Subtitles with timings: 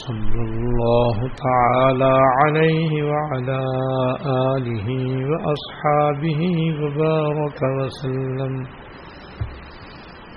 [0.00, 3.60] صلى الله تعالى عليه وعلى
[4.56, 4.88] آله
[5.30, 6.40] وأصحابه
[6.80, 8.54] وبارك وسلم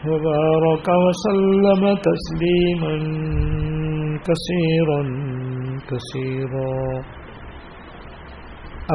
[0.07, 2.95] وبارك وسلم تسليما
[4.27, 5.01] كثيرا
[5.89, 6.73] كثيرا.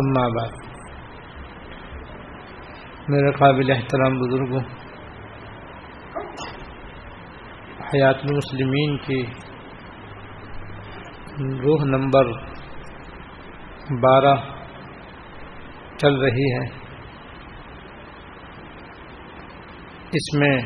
[0.00, 0.54] أما بعد،
[3.12, 4.60] میرے قابل احترام بزرگوں،
[7.92, 9.22] حیات المسلمین کی
[11.40, 12.30] روح نمبر
[14.02, 14.34] بارہ
[15.96, 16.64] چل رہی ہے۔
[20.12, 20.58] اس میں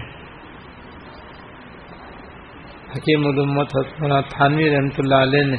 [2.94, 5.56] حکیم علومت حکمرہ تھانوی رحمۃ اللہ علیہ نے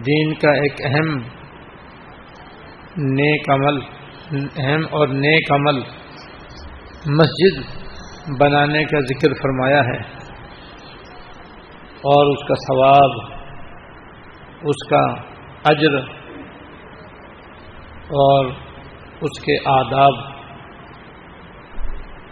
[0.00, 1.16] دین کا ایک اہم
[2.96, 3.78] نیک عمل،
[4.56, 5.80] اہم اور نیک عمل
[7.06, 7.62] مسجد
[8.40, 10.13] بنانے کا ذکر فرمایا ہے۔
[12.04, 13.30] اور اس کا ثواب،
[14.62, 15.14] اس کا
[15.64, 15.98] اجر
[18.04, 18.46] اور
[19.20, 20.34] اس کے آداب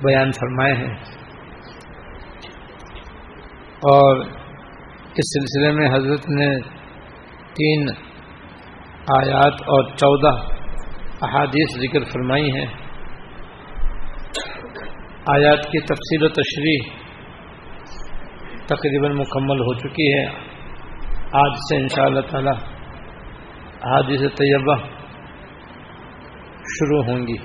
[0.03, 0.95] بیان فرمائے ہیں۔
[3.79, 4.17] اور
[5.15, 6.61] اس سلسلے میں حضرت نے
[7.55, 7.89] تین
[9.17, 10.53] آیات اور چودہ
[11.23, 12.67] احادیث ذکر فرمائی ہیں۔
[15.27, 17.02] آیات کی تفصیل و تشریح
[18.75, 20.27] تقریباً مکمل ہو چکی ہے۔
[21.45, 22.55] آج سے ان شاء اللہ تعالی
[23.85, 24.77] حادث طیبہ
[26.75, 27.37] شروع ہوں گی۔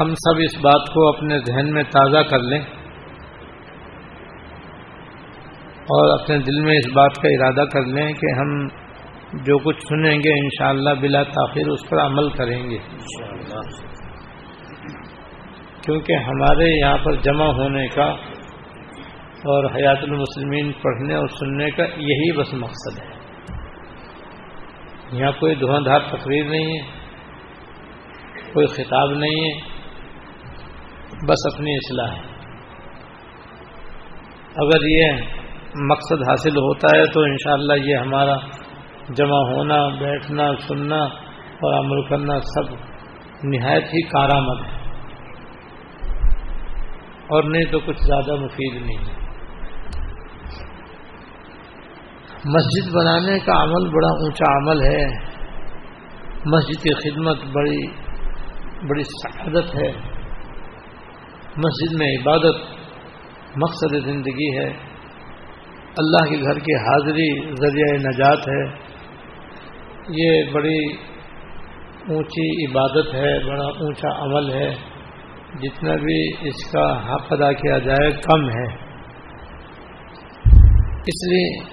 [0.00, 2.60] ہم سب اس بات کو اپنے ذہن میں تازہ کر لیں
[5.92, 8.68] اور اپنے دل میں اس بات کا ارادہ کر لیں کہ ہم
[9.44, 12.78] جو کچھ سنیں گے انشاءاللہ بلا تاخیر اس پر عمل کریں گے۔
[15.84, 18.14] کیونکہ ہمارے یہاں پر جمع ہونے کا
[19.44, 23.12] اور حیات المسلمین پڑھنے اور سننے کا یہی بس مقصد ہے۔
[25.12, 26.80] یہاں کوئی دھواں دھار تقریر نہیں ہے،
[28.52, 29.60] کوئی خطاب نہیں ہے،
[31.28, 32.32] بس اپنی اصلاح ہے۔
[34.56, 35.12] اگر یہ
[35.74, 38.36] مقصد حاصل ہوتا ہے تو انشاءاللہ یہ ہمارا
[39.08, 41.04] جمع ہونا، بیٹھنا، سننا
[41.36, 42.74] اور عمل کرنا سب
[43.44, 44.81] نہایت ہی کارآمد ہے۔
[47.32, 49.22] اور نہیں تو کچھ زیادہ مفید نہیں ہے۔
[52.44, 55.32] مسجد بنانے کا عمل بڑا اونچا عمل ہے۔
[56.46, 57.86] مسجد کی خدمت بڑی
[58.88, 59.92] بڑی سعادت ہے۔
[61.56, 62.56] مسجد میں عبادت
[63.56, 64.68] مقصد زندگی ہے۔
[65.98, 68.92] اللہ کے گھر کی حاضری ذریعہ نجات ہے۔
[70.08, 70.92] یہ بڑی
[72.08, 74.91] اونچی عبادت ہے، بڑا اونچا عمل ہے۔
[75.60, 78.66] جتنا بھی اس کا حق ادا کیا جائے کم ہے۔
[81.06, 81.72] اس لیے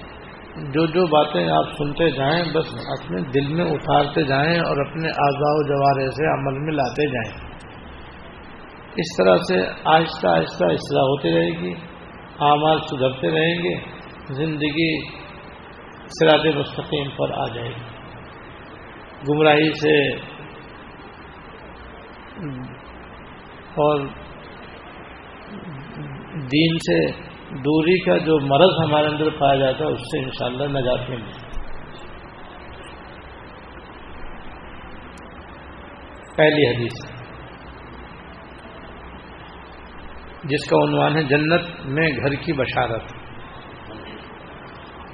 [0.72, 5.54] جو جو باتیں آپ سنتے جائیں، بس اپنے دل میں اتارتے جائیں اور اپنے اعضاء
[5.54, 7.50] و جوارے سے عمل میں لاتے جائیں۔
[8.96, 11.74] اس طرح سے آہستہ آہستہ اصلاح ہوتی رہے گی،
[12.40, 13.74] اعمال سدھرتے رہیں گے،
[14.34, 15.06] زندگی
[16.06, 17.90] سرات مستقیم پر آ جائے گی۔
[19.28, 20.16] گمراہی سے
[23.70, 24.00] اور
[26.34, 27.10] دین سے
[27.50, 31.50] دوری کا جو مرض ہمارے اندر پایا جاتا ہے، اس سے انشاءاللہ نجات میں ملے
[36.36, 37.20] پہلی حدیث۔
[40.44, 43.02] جس کا عنوان ہے، جنت میں گھر کی بشارت۔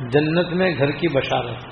[0.00, 1.66] جنت میں گھر کی بشارت۔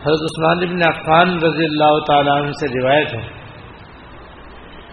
[0.00, 3.35] حضرت عثمان ابن عفان رضی اللہ تعالیٰ عنہ سے روایت ہے۔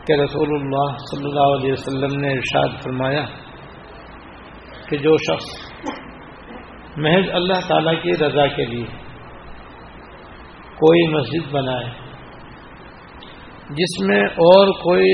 [0.06, 3.26] کہ رسول اللہ صلی اللہ علیہ وسلم نے ارشاد فرمایا
[4.90, 5.46] کہ جو شخص
[6.98, 8.86] محض اللہ تعالی کی رضا کے لیے
[10.76, 11.86] کوئی مسجد بنائے،
[13.70, 15.14] جس میں اور کوئی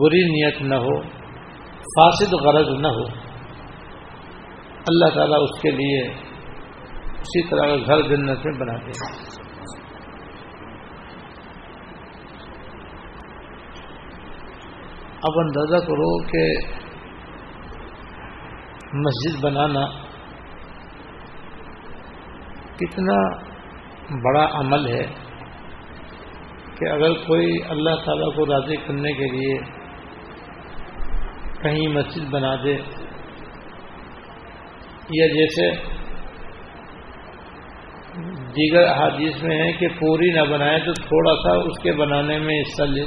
[0.00, 1.00] بری نیت نہ ہو،
[1.94, 3.04] فاسد غرض نہ ہو،
[4.86, 6.02] اللہ تعالیٰ اس کے لیے
[7.20, 8.90] اسی طرح کا گھر جنت میں بنا دے۔
[15.22, 16.44] اب اندازہ کرو کہ
[19.02, 19.84] مسجد بنانا
[22.76, 23.18] کتنا
[24.24, 25.04] بڑا عمل ہے
[26.78, 29.56] کہ اگر کوئی اللہ تعالیٰ کو راضی کرنے کے لیے
[31.62, 32.76] کہیں مسجد بنا دے
[35.10, 35.72] یا جیسے
[38.56, 42.60] دیگر احادیث میں ہے کہ پوری نہ بنائے تو تھوڑا سا اس کے بنانے میں
[42.60, 43.04] حصہ لے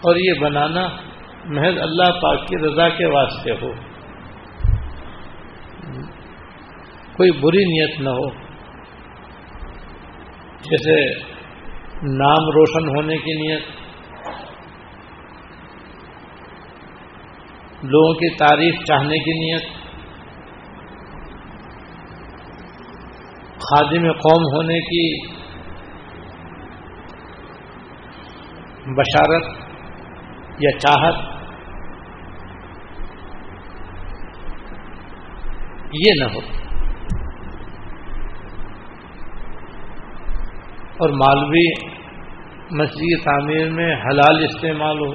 [0.00, 0.88] اور یہ بنانا
[1.44, 3.72] محض اللہ پاک کی رضا کے واسطے ہو۔
[7.16, 8.30] کوئی بری نیت نہ ہو۔
[10.62, 11.14] جیسے
[12.02, 13.62] نام روشن ہونے کی نیت،
[17.82, 19.62] لوگوں کی تعریف چاہنے کی نیت،
[23.58, 25.26] خادم قوم ہونے کی
[28.86, 29.57] بشارت
[30.58, 31.14] یا چاہت،
[35.92, 36.40] یہ نہ ہو۔
[41.00, 41.70] اور مالوی
[42.70, 45.14] مسجد تعمیر میں حلال استعمال ہو،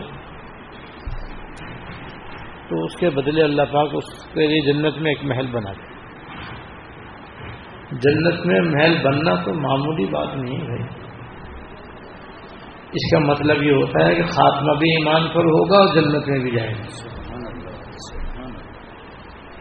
[2.70, 5.94] تو اس کے بدلے اللہ پاک اس کے لیے جنت میں ایک محل بنا دے۔
[7.92, 11.13] جنت میں محل بننا تو معمولی بات نہیں ہے
[12.94, 16.40] اس کا مطلب یہ ہوتا ہے کہ خاتمہ بھی ایمان پر ہوگا اور جنت میں
[16.40, 17.14] بھی جائے گا۔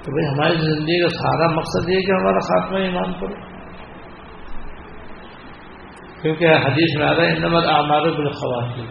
[0.03, 3.53] تو بھائی ہماری زندگی کا سارا مقصد یہ کہ ہمارا خاتمہ ایمان پر ہو۔
[6.23, 8.87] کیونکہ حدیث میں آ رہا ہے نمبر آمار بالخواتین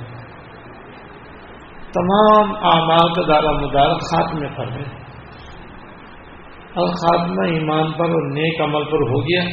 [1.94, 5.02] تمام اعمال کا دارا مدار خاتمے پر ہے۔
[6.74, 9.44] اور خاتمہ ایمان پر اور نیک عمل پر ہو گیا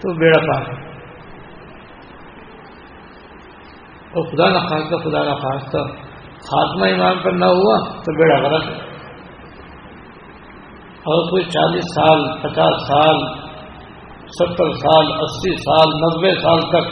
[0.00, 0.87] تو بیڑا پار ہے
[4.18, 5.82] اور خدا نخواستہ خدا نخواستہ
[6.46, 8.86] خاتمہ ایمان پر نہ ہوا تو بیڑا غلط ہے
[10.98, 13.20] اور کوئی چالیس سال، پچاس سال،
[14.38, 16.88] ستر سال، اسی سال نبے سال تک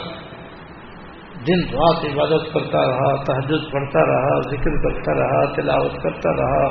[1.47, 6.63] دن رات عبادت کرتا رہا تحجد پڑھتا رہا، ذکر کرتا رہا، تلاوت کرتا رہا،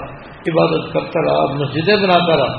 [0.49, 2.57] عبادت کرتا رہا، مسجدیں بناتا رہا،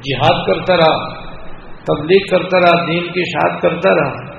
[0.00, 1.08] جہاد کرتا رہا،
[1.84, 4.29] تبلیغ کرتا رہا، دین کی شاد کرتا رہا۔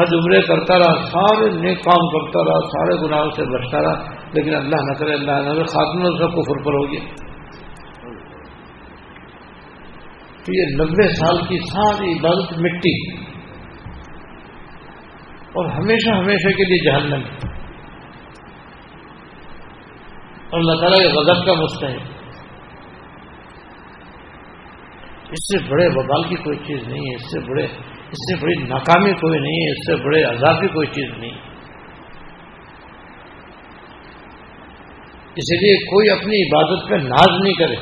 [0.00, 4.54] حج عمرے کرتا رہا، سارے نیک کام کرتا رہا، سارے گناہوں سے بچتا رہا، لیکن
[4.54, 7.28] اللہ نہ کرے، اللہ نہ خاتمہ سب کفر پر ہوگی
[10.44, 13.16] تو یہ نبے سال کی ساری عبادت مٹی۔
[15.48, 17.22] اور ہمیشہ ہمیشہ کے لیے جہنم۔
[20.50, 22.02] اور اللہ تعالیٰ کے غضب کا مستحق۔
[25.30, 27.66] اس سے بڑے ببال کی کوئی چیز نہیں ہے، اس سے بڑے
[28.08, 31.48] اس سے بڑی ناکامی کوئی نہیں ہے، اس سے بڑے عذاب کی کوئی چیز نہیں۔
[35.36, 37.76] اسی لیے کوئی اپنی عبادت پہ ناز نہیں کرے۔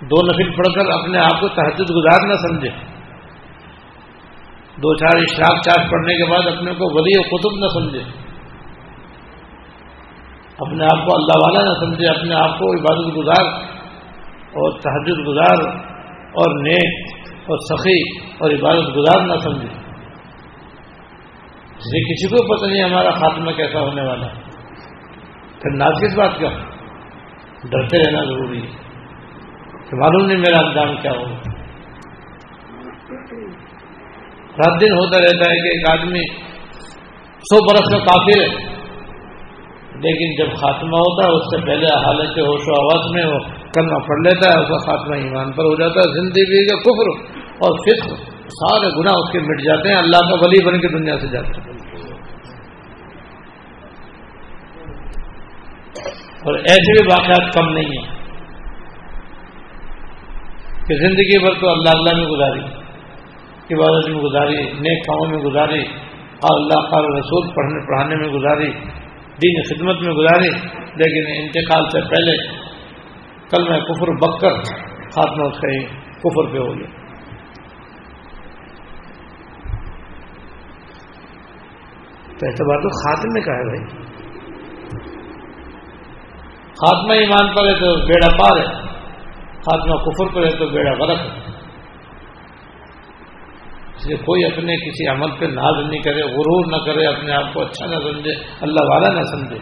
[0.00, 2.68] دو نفل پڑھ کر اپنے آپ کو تحجد گزار نہ سمجھے۔
[4.76, 8.02] دو چار اشراق چار پڑھنے کے بعد اپنے کو ولی و قطب نہ سمجھے۔
[10.58, 13.52] اپنے آپ کو اللہ والا نہ سمجھے، اپنے آپ کو عبادت گزار
[14.30, 15.68] اور تحجد گزار
[16.16, 19.68] اور نیک۔ اور سخی اور عبادت گزار نہ سمجھے۔
[21.78, 24.26] اس لیے کسی کو پتہ نہیں ہمارا خاتمہ کیسا ہونے والا
[25.60, 26.48] پھر ناز کس بات کا؟
[27.64, 28.82] ڈرتے رہنا ضروری ہے۔
[29.90, 31.52] کہ معلوم نہیں میرا انجام کیا ہوگا
[34.52, 36.26] رات دن ہوتا رہتا ہے کہ ایک آدمی
[37.22, 38.46] سو برس میں کافی ہے،
[39.94, 43.98] لیکن جب خاتمہ ہوتا ہے، اس سے پہلے حالت ہوش و آواز میں وہ کرنا
[43.98, 47.10] پڑ لیتا ہے، اس کا خاتمہ ایمان پر ہو جاتا ہے، زندگی کا کفر
[47.58, 48.14] اور فکر
[48.54, 51.60] سارے گناہ اس کے مٹ جاتے ہیں، اللہ کا ولی بن کے دنیا سے جاتے
[51.60, 51.80] ہیں۔
[56.42, 58.06] اور ایسے بھی واقعات کم نہیں ہیں
[60.86, 62.64] کہ زندگی بھر تو اللہ اللہ میں گزاری،
[63.74, 65.82] عبادت میں گزاری، نیک کاموں میں گزاری،
[66.40, 68.70] اور اللہ کا رسول پڑھنے پڑھانے میں گزاری،
[69.42, 70.50] دین خدمت میں گزاری،
[70.96, 72.36] لیکن انتقال سے پہلے
[73.52, 74.62] کل میں کفر بک کر
[75.14, 77.02] خاتمہ اس کا کفر پہ ہو گیا۔
[82.38, 84.02] تو اعتبار تو خاتمے کا ہے بھائی۔
[86.72, 88.82] خاتمہ ایمان پر ہے تو بیڑا پار ہے۔
[89.56, 91.52] خاتمہ کفر پر ہے تو بیڑا غلط ہے۔
[93.96, 97.54] اس لیے کوئی اپنے کسی عمل پہ ناز نہیں کرے، غرور نہ کرے، اپنے آپ
[97.54, 99.58] کو اچھا نہ سمجھے، اللہ والا نہ سمجھے۔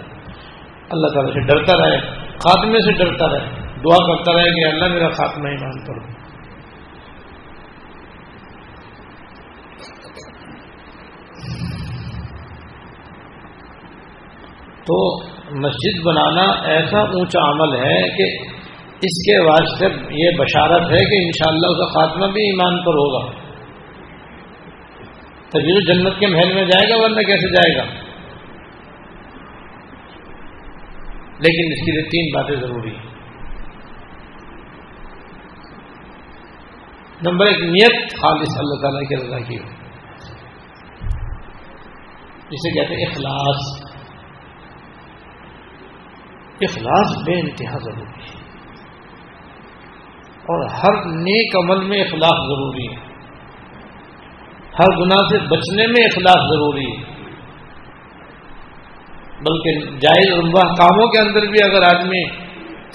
[0.90, 2.00] اللہ تعالیٰ سے ڈرتا رہے،
[2.38, 6.20] خاتمے سے ڈرتا رہے۔ دعا کرتا رہے کہ اللہ میرا خاتمہ ایمان پر
[14.87, 15.25] تو
[15.58, 18.44] مسجد بنانا ایسا اونچا عمل ہے کہ
[19.02, 23.30] اس کے واسطے یہ بشارت ہے کہ انشاءاللہ اس کا خاتمہ بھی ایمان پر ہوگا۔
[25.49, 27.82] تجربہ جنت کے محل میں جائے گا، ورنہ کیسے جائے گا؟
[31.38, 33.09] لیکن اس کے لیے تین باتیں ضروری ہیں۔
[37.26, 39.68] نمبر ایک، نیت خالص اللہ تعالیٰ کی رضا کی ہو۔
[42.50, 43.90] جسے کہتے ہیں اخلاص۔
[46.60, 48.40] اخلاص بے انتہا ضروری ہے۔
[50.34, 52.96] اور ہر نیک عمل میں اخلاص ضروری ہے۔
[54.78, 57.04] ہر گناہ سے بچنے میں اخلاص ضروری ہے۔
[59.40, 62.24] بلکہ جائز عمبہ کاموں کے اندر بھی اگر آدمی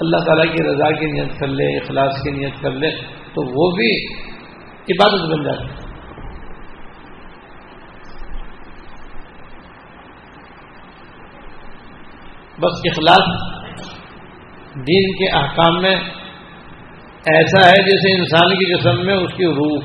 [0.01, 3.71] اللہ تعالیٰ کی رضا کی نیت کر لے، اخلاص کی نیت کر لے تو وہ
[3.71, 4.13] بھی
[4.89, 5.85] عبادت بن جاتی ہے
[12.59, 13.27] بس اخلاص
[14.75, 15.95] دین کے احکام میں
[17.25, 19.83] ایسا ہے جیسے انسان کی جسم میں اس کی روح۔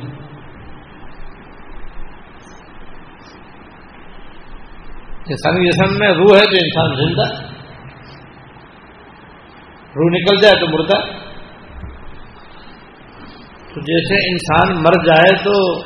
[5.27, 7.43] انسان کی جسم میں روح ہے تو انسان زندہ۔
[9.97, 11.30] روح نکل جائے تو مردہ۔
[13.75, 15.81] تو جیسے انسان مر جائے تو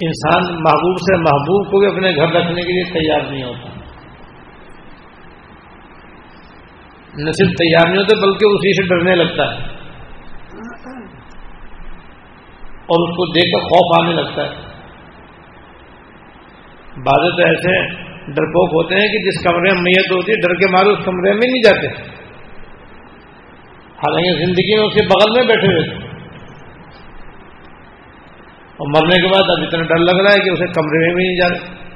[0.00, 3.68] انسان محبوب سے محبوب کو بھی اپنے گھر رکھنے کے لیے تیار نہیں ہوتا۔
[7.14, 9.76] نہ صرف تیار نہیں ہوتے بلکہ اسی سے ڈرنے لگتا ہے۔
[12.68, 14.66] اور اس کو دیکھ کر خوف آنے لگتا ہے۔
[16.96, 20.72] بعض تو ایسے ڈرپوک ہوتے ہیں کہ جس کمرے میں میت ہوتی ہے، ڈر کے
[20.72, 22.15] مارے اس کمرے میں نہیں جاتے۔
[23.96, 26.06] حالانکہ زندگی میں اس کے بغل میں بیٹھے ہوئے تھے۔
[28.78, 31.24] اور مرنے کے بعد اب اتنا ڈر لگ رہا ہے کہ اسے کمرے میں بھی
[31.24, 31.86] نہیں جا رہے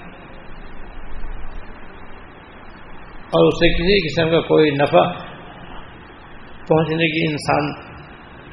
[3.33, 5.03] اور اسے کسی قسم کا کوئی نفع
[6.69, 7.73] پہنچنے کی انسان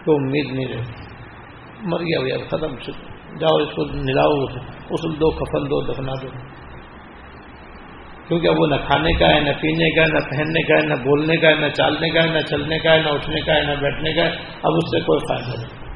[0.06, 0.92] کو امید نہیں رہتی۔
[1.82, 2.76] مر گیا بھیا ختم
[3.40, 4.44] جاؤ اس کو نلاؤ
[4.90, 6.28] اسل دو، کفن دو دفنا دو۔
[8.28, 10.88] کیونکہ اب وہ نہ کھانے کا ہے، نہ پینے کا ہے، نہ پہننے کا ہے،
[10.88, 13.56] نہ بولنے کا ہے، نہ چالنے کا ہے، نہ چلنے کا ہے، نہ اٹھنے کا
[13.56, 14.30] ہے، نہ بیٹھنے کا ہے۔
[14.64, 15.88] اب اس سے کوئی فائدہ نہیں۔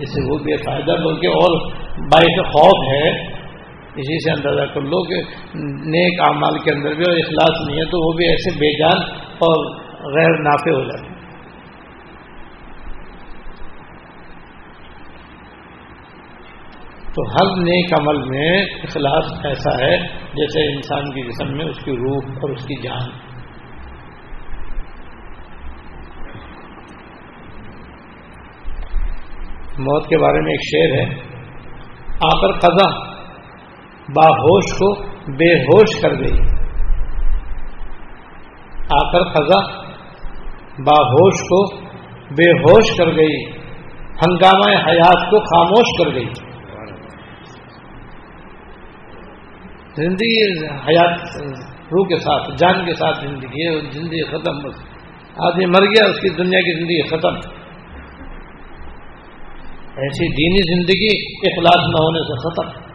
[0.00, 3.38] جس سے وہ بھی فائدہ، بلکہ اور باعث خوف ہے،
[3.88, 5.22] اسی سے اندازہ کر لو کہ
[5.88, 9.02] نیک اعمال کے اندر بھی اور اخلاص نہیں ہے تو وہ بھی ایسے بے جان
[9.38, 9.74] اور
[10.14, 11.17] غیر نافع ہو جاتے
[17.18, 21.90] تو ہر نیک عمل میں اخلاص ایسا ہے جیسے انسان کی جسم میں اس کی
[21.90, 23.10] روح اور اس کی جان۔
[29.78, 31.20] موت کے بارے میں ایک شعر ہے۔
[32.10, 33.08] آ کر قضا،
[34.16, 36.38] باہوش کو بے ہوش کر گئی
[38.90, 39.82] آ کر خزا
[40.78, 41.76] باہوش کو
[42.30, 43.44] بے ہوش کر گئی۔
[44.26, 46.47] ہنگامہ حیات کو خاموش کر گئی۔
[50.02, 51.20] زندگی حیات
[51.92, 54.74] روح کے ساتھ، جان کے ساتھ زندگی ہے زندگی ختم بس۔
[55.36, 57.34] آدمی مر گیا، اس کی دنیا کی زندگی ختم۔
[59.96, 62.88] ایسی دینی زندگی اخلاص نہ ہونے سے ختم۔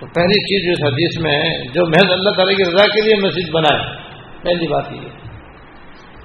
[0.00, 3.00] تو پہلی چیز جو اس حدیث میں ہے، جو محض اللہ تعالیٰ کی رضا کے
[3.00, 3.96] لیے مسجد بنائے،
[4.42, 5.27] پہلی بات یہ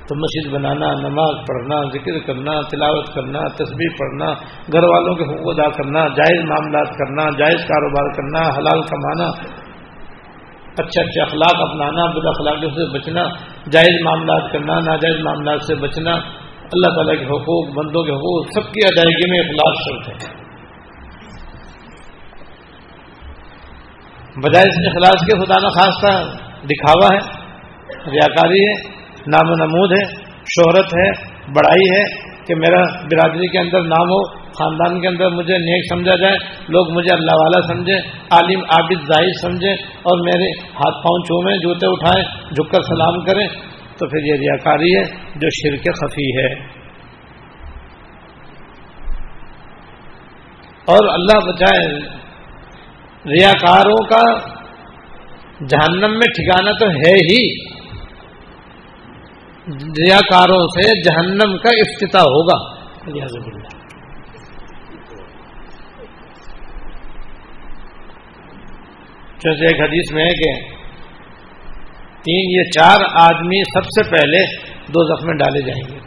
[0.07, 4.25] تو مسجد بنانا، نماز پڑھنا، ذکر کرنا، تلاوت کرنا تصویر پڑھنا،
[4.73, 9.29] گھر والوں کے حقوق ادا کرنا، جائز معاملات کرنا، جائز کاروبار کرنا، حلال کمانا،
[10.77, 13.23] اچھے اچھے اخلاق اپنانا بد اخلاقوں سے بچنا،
[13.71, 16.11] جائز معاملات کرنا، ناجائز معاملات سے بچنا،
[16.63, 20.43] اللہ تعالیٰ کے حقوق، بندوں کے حقوق، سب کی ادائیگی میں اخلاق شرط ہے۔
[24.35, 27.43] بجائے اس اخلاص کے خدا نخواستہ دکھاوا ہے،
[28.11, 31.09] ریاکاری ہے۔ نام و نمود ہے، شہرت ہے،
[31.51, 36.15] بڑائی ہے کہ میرا برادری کے اندر نام ہو، خاندان کے اندر مجھے نیک سمجھا
[36.15, 36.35] جائے،
[36.69, 37.95] لوگ مجھے اللہ والا سمجھے،
[38.31, 43.47] عالم عابد ظاہر سمجھے اور میرے ہاتھ پاؤں چومیں، جوتے اٹھائیں جھک کر سلام کریں،
[43.97, 45.03] تو پھر یہ ریاکاری ہے
[45.35, 46.53] جو شرک خفی ہے۔
[50.85, 51.99] اور اللہ بچائے
[53.25, 54.39] ریاکاروں کا
[55.67, 57.72] جہنم میں ٹھکانا تو ہے ہی۔
[59.71, 62.75] ریاکاروں سے جہنم کا افتتاح ہوگا۔
[69.37, 70.75] جیسے ایک حدیث میں ہے کہ
[72.21, 74.45] تین یہ چار آدمی سب سے پہلے
[74.87, 75.99] دو زخم ڈالے جائیں گے۔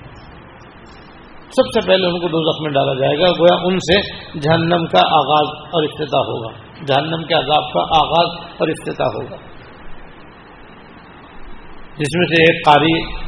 [1.51, 4.01] سب سے پہلے ان کو دو زخم ڈالا جائے گا گویا ان سے
[4.41, 6.53] جہنم کا آغاز اور افتتاح ہوگا۔
[6.87, 9.37] جہنم کے عذاب کا آغاز اور افتتاح ہوگا۔
[11.99, 13.26] جس میں سے ایک قاری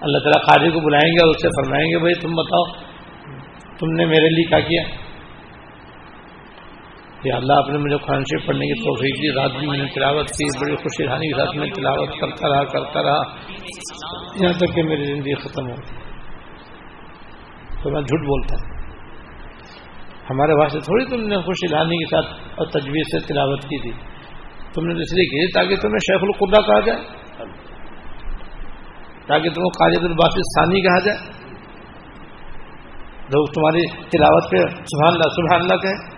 [0.00, 2.64] اللہ تعالیٰ قاری کو بلائیں گے اور اس سے فرمائیں گے، بھائی تم بتاؤ،
[3.78, 4.82] تم نے میرے لیے کیا کیا؟
[7.22, 9.84] کہ اللہ، آپ نے مجھے قرآن شریف پڑھنے کی توفیق دی، رات بھی میں نے
[9.94, 13.22] تلاوت کی، بڑی خوشی رہانی کے ساتھ میں تلاوت کرتا رہا کرتا رہا۔
[14.40, 15.76] یہاں تک کہ میری زندگی ختم ہو
[17.82, 18.76] تو میں جھوٹ بولتا ہوں۔
[20.30, 22.26] ہمارے واسطے تھوڑی تم نے خوشی لانی کے ساتھ
[22.56, 23.92] اور تجویز سے تلاوت کی تھی۔
[24.74, 27.25] تم نے اس لیے کی تاکہ تمہیں شیخ القدا کہا جائے۔
[29.26, 31.18] تاکہ تمہیں قاجد الباسی ثانی کہا جائے۔
[33.26, 36.16] لوگ تمہاری تلاوت پہ سبحان اللہ سبحان اللہ کہیں۔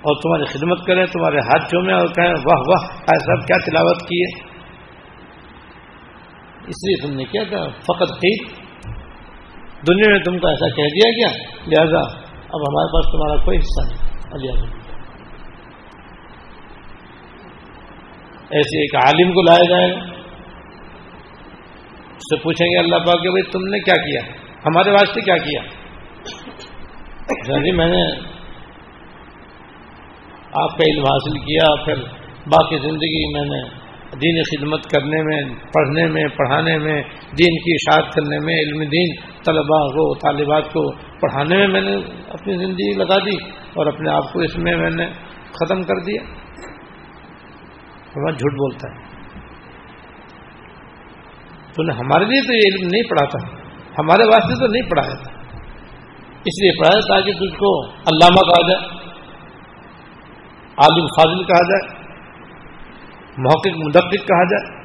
[0.00, 4.22] اور تمہاری خدمت کریں، تمہارے ہاتھ چومیں اور کہیں، واہ واہ ایسا کیا تلاوت کی
[4.22, 4.52] ہے؟
[6.66, 8.62] اس لیے تم نے کیا تھا، فقط تھی
[9.88, 13.88] دنیا میں تم کو ایسا کہہ دیا گیا لہذا اب ہمارے پاس تمہارا کوئی حصہ
[13.88, 14.12] نہیں۔
[14.44, 14.82] لہٰذا
[18.50, 20.11] ایسے ایک عالم کو لایا جائے گا
[22.22, 24.20] اس سے پوچھیں گے اللہ پاک کہ بھائی تم نے کیا کیا؟
[24.66, 25.60] ہمارے واسطے کیا کیا؟
[27.34, 28.02] اچھا جی میں نے
[30.52, 31.94] آپ کا علم حاصل کیا، پھر
[32.46, 33.60] باقی زندگی میں نے
[34.20, 37.02] دین خدمت کرنے میں، پڑھنے میں، پڑھانے میں،
[37.38, 39.14] دین کی اشاعت کرنے میں، علم دین،
[39.44, 41.96] طلباء کو، طالبات کو پڑھانے میں میں نے
[42.28, 43.36] اپنی زندگی لگا دی
[43.74, 45.06] اور اپنے آپ کو اس میں میں نے
[45.52, 46.22] ختم کر دیا۔
[48.30, 49.11] جھوٹ بولتا ہے
[51.74, 53.56] تو نے ہمارے لیے تو یہ علم نہیں پڑھا تھا،
[53.98, 55.32] ہمارے واسطے تو نہیں پڑھایا تھا۔
[56.44, 59.02] اس لیے پڑھایا تاکہ تجھ کو علامہ کہا جائے،
[60.76, 62.02] عالم فاضل کہا جائے،
[63.38, 64.82] محقق مدقق کہا جائے۔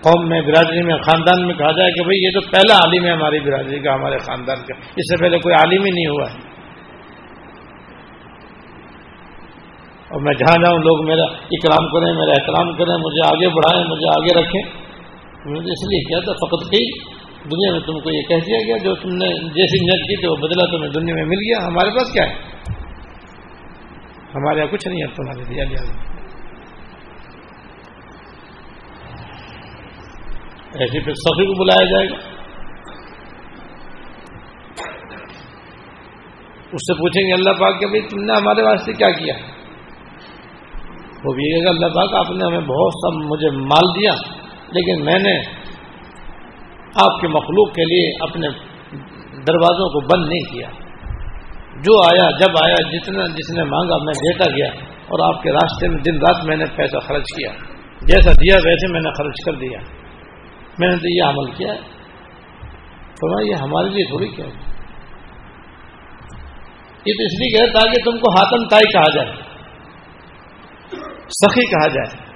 [0.00, 3.10] قوم میں برادری میں، خاندان میں کہا جائے کہ بھئی یہ تو پہلا عالم ہے
[3.10, 6.38] ہماری برادری کا، ہمارے خاندان کا۔ اس سے پہلے کوئی عالم ہی نہیں ہوا ہے۔
[10.08, 14.08] اور میں جہاں جاؤں لوگ میرا اکرام کریں، میرا احترام کریں، مجھے آگے بڑھائیں، مجھے
[14.08, 14.87] آگے رکھیں۔
[15.48, 17.00] میں نے اس لیے کیا تھا، فقط کی
[17.44, 20.28] دنیا میں تم کو یہ کہہ دیا گیا، جو تم نے جیسی نیت کی تھی
[20.28, 22.34] وہ بدلا تمہیں دنیا میں مل گیا۔ ہمارے پاس کیا ہے؟
[24.34, 26.08] ہمارے یہاں کچھ نہیں ہے تمہارے دیا لیا۔
[30.80, 32.38] ایسے پھر سفی کو بلایا جائے گا۔
[36.72, 39.34] اس سے پوچھیں گے اللہ پاک کہ بھائی تم نے ہمارے واسطے کیا کیا؟
[41.24, 44.37] وہ بھی اللہ پاک آپ نے ہمیں بہت سا مجھے مال دیا۔
[44.70, 45.38] لیکن میں نے
[46.94, 48.48] آپ کے مخلوق کے لیے اپنے
[49.32, 50.68] دروازوں کو بند نہیں کیا۔
[51.78, 55.88] جو آیا، جب آیا، جتنا، جس نے مانگا، میں دیتا گیا اور آپ کے راستے
[55.88, 57.52] میں دن رات میں نے پیسہ خرچ کیا۔
[58.02, 59.78] جیسا دیا ویسے میں نے خرچ کر دیا۔
[60.78, 61.74] میں نے تو یہ عمل کیا۔
[63.20, 64.44] تو میں یہ ہمارے لیے تھوڑی کیا
[67.04, 69.36] یہ تو اس لیے کہ تاکہ تم کو ہاتم تائی کہا جائے،
[71.28, 72.27] سخی کہا جائے۔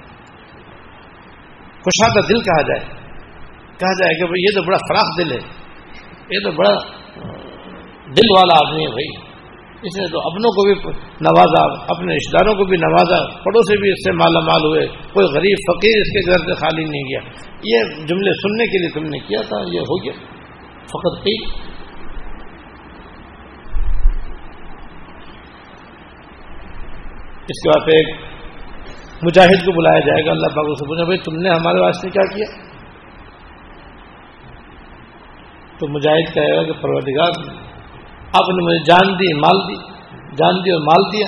[1.83, 3.03] خوشادہ دل کہا جائے۔
[3.77, 5.63] کہا جائے کہ بھائی یہ تو بڑا فراخ دل ہے۔
[6.29, 7.03] یہ تو بڑا
[8.05, 9.33] دل والا آدمی ہے بھائی
[9.83, 10.91] اس نے تو اپنوں کو بھی
[11.21, 14.87] نوازا، اپنے رشتے داروں کو بھی نوازا۔ پڑوں سے بھی اس سے مالا مال ہوئے۔
[14.87, 17.19] کوئی غریب فقیر اس کے گھر سے خالی نہیں گیا۔
[17.63, 20.13] یہ جملے سننے کے لیے تم نے کیا تھا، یہ ہو گیا۔
[20.85, 21.45] فقط کی
[27.43, 28.32] اس کے بعد ایک
[29.23, 32.35] مجاہد کو بلایا جائے گا، اللہ پاک سے پوچھا بھائی، تم نے ہمارے واسطے کیا
[32.35, 32.45] کیا؟
[35.79, 37.29] تو مجاہد کہے گا کہ پروردگار،
[38.33, 39.75] آپ نے مجھے جان دی، مال دی،
[40.19, 41.27] جان دی اور مال دیا۔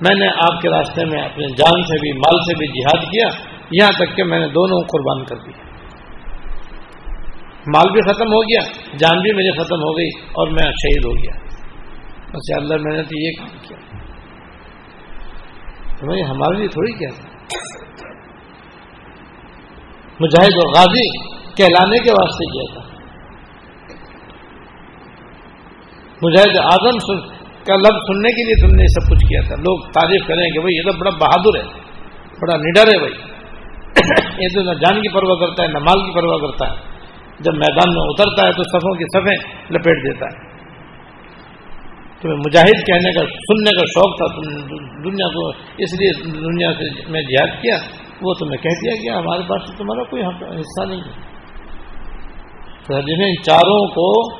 [0.00, 3.28] میں نے آپ کے راستے میں اپنے جان سے بھی، مال سے بھی جہاد کیا۔
[3.70, 5.72] یہاں تک کہ میں نے دونوں قربان کر دیا
[7.66, 11.10] مال بھی ختم ہو گیا، جان بھی میری ختم ہو گئی اور میں شہید ہو
[11.10, 11.42] گیا۔
[12.30, 13.91] بس اللہ میں نے تو یہ کام کیا۔
[16.02, 17.28] تو ہمارے لیے تھوڑی کیا تھا؟
[20.20, 21.18] مجاہد و غازی
[21.54, 22.88] کہلانے کے واسطے کیا تھا؟
[26.22, 27.16] مجاہد اعظم
[27.64, 30.60] کا لفظ سننے کے لیے تم نے سب کچھ کیا تھا۔ لوگ تعریف کریں گے
[30.60, 31.80] بھائی، یہ تو بڑا بہادر ہے،
[32.42, 33.12] بڑا نڈر ہے بھائی۔
[34.42, 36.92] یہ تو نہ جان کی پرواہ کرتا ہے، نہ مال کی پرواہ کرتا ہے۔
[37.40, 40.51] جب میدان میں اترتا ہے تو صفوں کی صفیں لپیٹ دیتا ہے۔
[42.22, 44.66] تمہیں مجاہد کہنے کا، سننے کا شوق تھا، تم
[45.10, 47.76] دنیا کو اس لیے دنیا سے میں جہاد کیا،
[48.22, 50.22] وہ تمہیں کہہ دیا گیا، ہمارے پاس تمہارا کوئی
[50.60, 51.32] حصہ نہیں ہے۔
[53.06, 54.34] جنہیں ان چاروں کو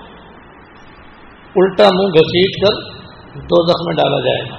[1.56, 3.02] الٹا منہ گھسیٹ کر
[3.40, 4.56] دو زخم میں ڈالا جائے گا۔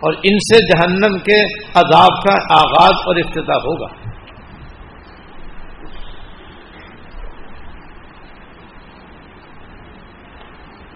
[0.00, 1.42] اور ان سے جہنم کے
[1.74, 4.03] عذاب کا آغاز اور افتتاح ہوگا۔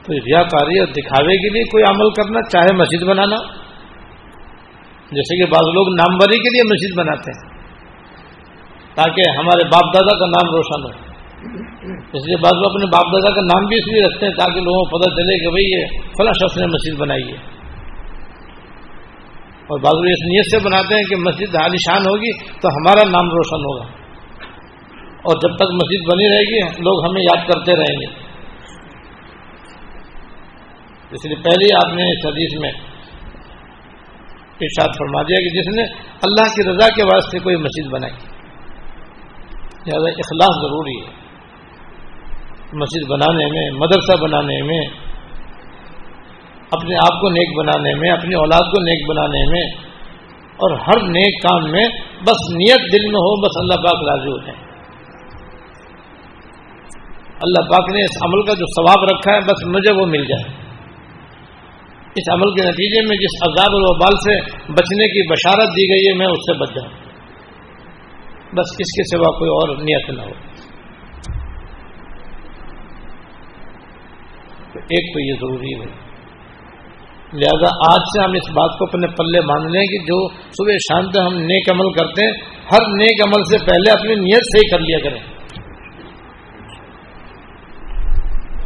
[0.09, 3.37] تو ریا کاری اور دکھاوے کے لیے کوئی عمل کرنا، چاہے مسجد بنانا۔
[5.11, 7.59] جیسے کہ بعض لوگ ناموری کے لیے مسجد بناتے ہیں،
[8.95, 11.09] تاکہ ہمارے باپ دادا کا نام روشن ہو۔
[11.89, 14.61] اس لیے بعض لوگ اپنے باپ دادا کا نام بھی اس لیے رکھتے ہیں تاکہ
[14.61, 15.87] لوگوں کو پتہ چلے کہ بھئی یہ
[16.19, 17.37] فلاں شخص نے مسجد بنائی ہے۔
[19.67, 23.31] اور بعض لوگ اس نیت سے بناتے ہیں کہ مسجد عالیشان ہوگی تو ہمارا نام
[23.31, 23.85] روشن ہوگا۔
[25.17, 28.28] اور جب تک مسجد بنی رہے گی، لوگ ہمیں یاد کرتے رہیں گے۔
[31.11, 32.71] اس لیے پہلے آپ نے اس حدیث میں
[34.61, 35.83] ارشاد فرما دیا کہ جس نے
[36.23, 38.13] اللہ کی رضا کے واسطے کوئی مسجد بنائی۔
[39.87, 41.19] لہٰذا اخلاص ضروری ہے۔
[42.73, 44.81] مسجد بنانے میں، مدرسہ بنانے میں،
[46.71, 49.63] اپنے آپ کو نیک بنانے میں، اپنی اولاد کو نیک بنانے میں،
[50.57, 51.85] اور ہر نیک کام میں
[52.21, 54.69] بس نیت دل میں ہو، بس اللہ پاک راضی ہو جائیں
[57.43, 60.68] اللہ پاک نے اس عمل کا جو ثواب رکھا ہے، بس مجھے وہ مل جائے۔
[62.17, 64.41] اس عمل کے نتیجے میں جس عذاب الوبال سے
[64.73, 67.09] بچنے کی بشارت دی گئی ہے، میں اس سے بچ جاؤں۔
[68.53, 70.31] بس اس کے سوا کوئی اور نیت نہ ہو۔
[74.73, 76.09] تو ایک تو یہ ضروری ہے۔
[77.33, 81.11] لہذا آج سے ہم اس بات کو اپنے پلے مان لیں کہ جو صبح شام
[81.11, 82.33] سے ہم نیک عمل کرتے ہیں،
[82.73, 85.38] ہر نیک عمل سے پہلے اپنی نیت سے ہی کر لیا کریں۔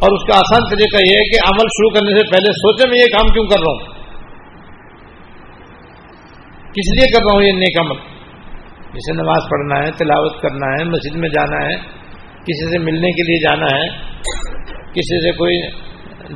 [0.03, 2.97] اور اس کا آسان طریقہ یہ ہے کہ عمل شروع کرنے سے پہلے سوچے میں
[3.01, 3.91] یہ کام کیوں کر رہا ہوں؟
[6.77, 8.01] کس لیے کر رہا ہوں یہ نیک عمل؟
[8.93, 11.75] جسے نماز پڑھنا ہے، تلاوت کرنا ہے، مسجد میں جانا ہے،
[12.47, 13.87] کسی سے ملنے کے لیے جانا ہے،
[14.93, 15.61] کسی سے کوئی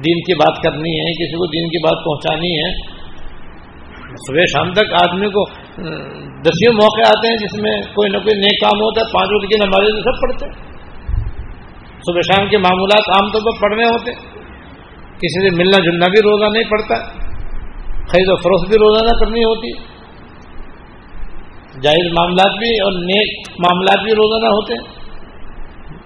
[0.05, 2.71] دین کی بات کرنی ہے، کسی کو دین کی بات پہنچانی ہے۔
[4.27, 5.43] صبح شام تک آدمی کو
[6.41, 9.49] دسیوں موقع آتے ہیں جس میں کوئی نہ کوئی نیک کام ہوتا ہے، پانچ وقت
[9.49, 10.66] کی نمازیں تو سب پڑھتے ہیں۔
[11.99, 14.11] صبح شام کے معمولات عام طور پر پڑھنے ہوتے
[15.15, 16.95] کسی سے ملنا جلنا بھی روزہ نہیں پڑتا،
[18.07, 19.73] خرید و فروخت بھی روزانہ کرنی ہوتی،
[21.81, 24.97] جائز معاملات بھی اور نیک معاملات بھی روزانہ ہوتے۔ ہیں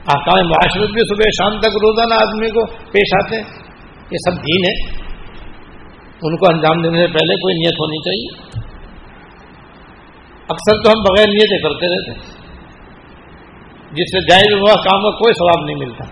[0.07, 3.43] آکام معاشرت بھی صبح شام تک روزانہ آدمی کو پیش آتے۔ ہیں
[4.11, 5.01] یہ سب دین ہے۔
[6.23, 8.61] ان کو انجام دینے سے پہلے کوئی نیت ہونی چاہیے۔
[10.49, 12.40] اکثر تو ہم بغیر نیتیں کرتے رہتے۔ ہیں
[13.91, 16.03] جس سے جائز ہوا کام کا کوئی ثواب نہیں ملتا۔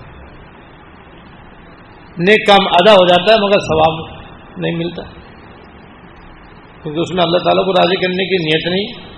[2.17, 4.19] نیک کام ادا ہو جاتا ہے مگر ثواب
[4.57, 5.03] نہیں ملتا۔
[6.83, 9.09] کیونکہ اس میں اللہ تعالیٰ کو راضی کرنے کی نیت نہیں۔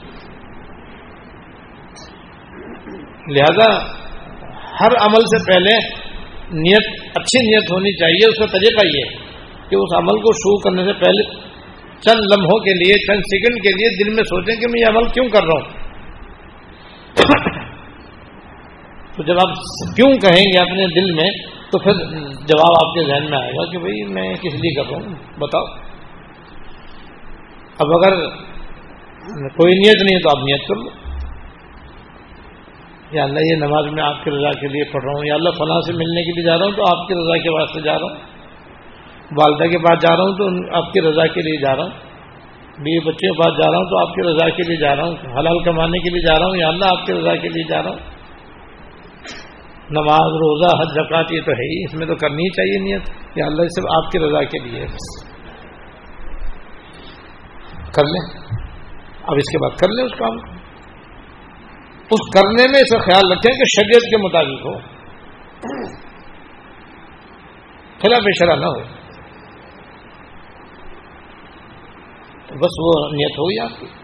[3.28, 3.84] لہذا
[4.80, 5.88] ہر عمل سے پہلے
[6.52, 9.18] نیت، اچھی نیت ہونی چاہیے۔ اس کا طریقہ یہ
[9.70, 11.34] کہ اس عمل کو شروع کرنے سے پہلے
[12.02, 15.08] چند لمحوں کے لیے، چند سیکنڈ کے لیے دل میں سوچیں کہ میں یہ عمل
[15.08, 15.82] کیوں کر رہا ہوں۔
[19.18, 19.50] تو جب آپ
[19.96, 21.30] کیوں کہیں گے اپنے دل میں،
[21.72, 24.90] تو پھر جواب آپ کے ذہن میں آئے گا کہ بھائی میں کس لیے کر
[24.90, 25.64] رہا ہوں؟ بتاؤ۔
[27.80, 28.30] اب اگر
[29.48, 30.90] کوئی نیت نہیں ہے تو آپ نیت کر لو۔
[33.12, 35.50] یا اللہ، یہ نماز میں آپ کی رضا کے لیے پڑھ رہا ہوں، یا اللہ
[35.50, 37.94] فلاں سے ملنے کے لیے جا رہا ہوں تو آپ کی رضا کے واسطے جا
[37.94, 38.16] رہا ہوں۔
[39.38, 41.90] والدہ کے پاس جا رہا ہوں تو آپ کی رضا کے لیے جا رہا ہوں۔
[42.80, 45.04] بیوی بچوں کے پاس جا رہا ہوں تو آپ کی رضا کے لیے جا رہا
[45.04, 47.64] ہوں۔ حلال کمانے کے لیے جا رہا ہوں، یا اللہ آپ کی رضا کے لیے
[47.70, 48.21] جا رہا ہوں۔
[49.92, 53.10] نماز، روزہ، حج زکات یہ تو ہے ہی، اس میں تو کرنی ہی چاہیے نیت
[53.36, 55.32] یا اللہ صرف آپ کی رضا کے لیے بس
[57.96, 58.42] کر لیں۔
[59.24, 60.38] اب اس کے بعد کر لیں اس کام۔
[62.12, 64.80] اس کرنے میں اس کا خیال رکھیں کہ شریعت کے مطابق ہو۔
[68.02, 68.80] خلاف شرح نہ ہو۔
[72.56, 74.01] بس وہ نیت ہوگی آپ کی۔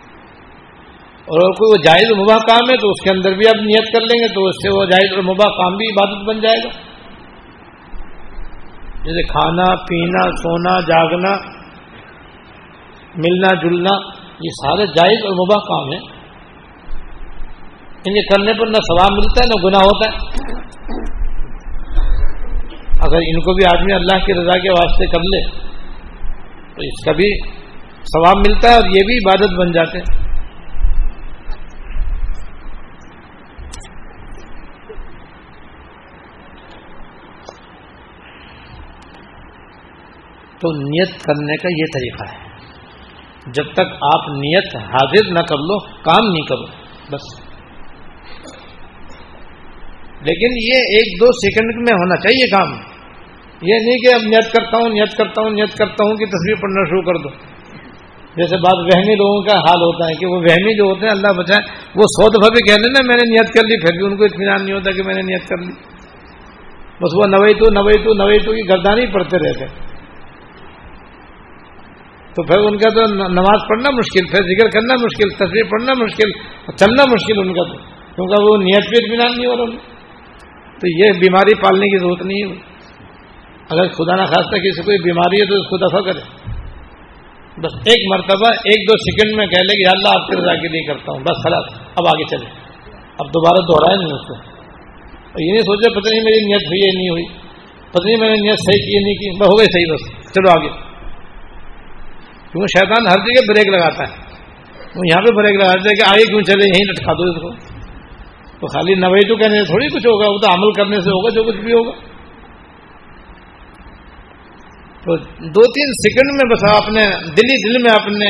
[1.28, 3.94] اور اگر کوئی وہ جائز مباح کام ہے تو اس کے اندر بھی آپ نیت
[3.94, 6.58] کر لیں گے تو اس سے وہ جائز اور مباح کام بھی عبادت بن جائے
[6.58, 6.70] گا۔
[9.04, 11.32] جیسے کھانا، پینا، سونا، جاگنا،
[13.16, 13.96] ملنا، جلنا،
[14.40, 16.18] یہ سارے جائز اور مباح کام ہیں۔
[17.98, 20.48] ان کے کرنے پر نہ ثواب ملتا ہے، نہ گناہ ہوتا ہے۔
[23.00, 25.50] اگر ان کو بھی آدمی اللہ کی رضا کے واسطے کر لے،
[26.76, 27.48] تو اس کا بھی
[28.04, 30.37] ثواب ملتا ہے اور یہ بھی عبادت بن جاتے ہیں۔
[40.60, 42.48] تو نیت کرنے کا یہ طریقہ ہے۔
[43.48, 46.66] جب تک آپ نیت حاضر نہ کر لو، کام نہیں کرو،
[47.12, 47.48] بس۔
[50.22, 52.98] لیکن یہ ایک دو سیکنڈ میں ہونا چاہیے کام۔
[53.62, 56.56] یہ نہیں کہ اب نیت کرتا ہوں، نیت کرتا ہوں، نیت کرتا ہوں کہ تصویر
[56.56, 57.30] پڑھنا شروع کر دو۔
[58.36, 61.34] جیسے بات وہمی لوگوں کا حال ہوتا ہے کہ وہ وہمی جو ہوتے ہیں، اللہ
[61.38, 64.18] بچائے، وہ سو دفعہ بھی کہہ نا میں نے نیت کر لی، پھر بھی ان
[64.18, 65.74] کو اطمینان نہیں ہوتا کہ میں نے نیت کر لی۔
[67.02, 69.87] بس وہ نوئی تو نوئی تو نوئی تو کی گردانی پڑھتے رہتے
[72.38, 76.32] تو پھر ان کا تو نماز پڑھنا مشکل، پھر ذکر کرنا مشکل تصویر پڑھنا مشکل،
[76.78, 77.78] چلنا مشکل ان کا تو،
[78.16, 79.98] کیونکہ وہ نیت پہ اطمینان نہیں ہو رہا۔
[80.80, 82.56] تو یہ بیماری پالنے کی ضرورت نہیں ہے۔
[83.70, 86.50] اگر خدا نہ خاص کسی کوئی بیماری ہے تو اس کو دفاع کرے
[87.62, 90.68] بس ایک مرتبہ ایک دو سیکنڈ میں کہہ لے کہ اللہ آپ کی رضا کے
[90.68, 92.46] لیے کرتا ہوں، بس خلاص، اب آگے چلے
[93.20, 94.34] اب دوبارہ دوہرائے نہیں اس کو۔
[95.40, 97.24] یہ نہیں سوچے پتہ نہیں میری نیت ہوئی ہے نہیں ہوئی۔
[97.92, 100.87] پتہ نہیں میں نے نیت صحیح کی نہیں کی ہو گئی صحیح بس۔ چلو آگے۔
[102.58, 104.38] کیونکہ شیطان ہر جگہ بریک لگاتا ہے۔
[104.96, 107.78] وہ یہاں پہ بریک لگاتا ہے کہ آگے کیوں چلے؟ یہیں لٹکا دو اس کو۔
[108.60, 111.36] تو خالی نوئی تو کہنے سے تھوڑی کچھ ہوگا، وہ تو عمل کرنے سے ہوگا،
[111.36, 111.92] جو کچھ بھی ہوگا۔
[115.06, 115.18] تو
[115.48, 117.06] دو تین سیکنڈ میں بس اپنے
[117.38, 118.26] دلی دل میں اپنے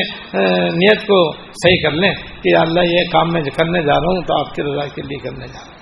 [0.67, 2.13] نیت کو صحیح کر لیں
[2.43, 5.17] کہ اللہ یہ کام میں کرنے جا رہا ہوں تو آپ کی رضا کے لیے
[5.17, 5.77] کرنے جا رہا ہوں۔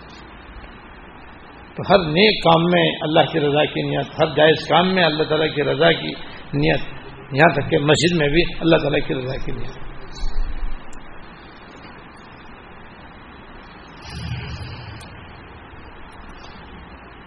[1.76, 5.24] تو ہر نیک کام میں اللہ کی رضا کی نیت، ہر جائز کام میں اللہ
[5.24, 6.10] تعالیٰ کی رضا کی
[6.54, 6.80] نیت
[7.32, 9.86] یہاں تک کہ مسجد میں بھی اللہ تعالیٰ کی رضا کی نیت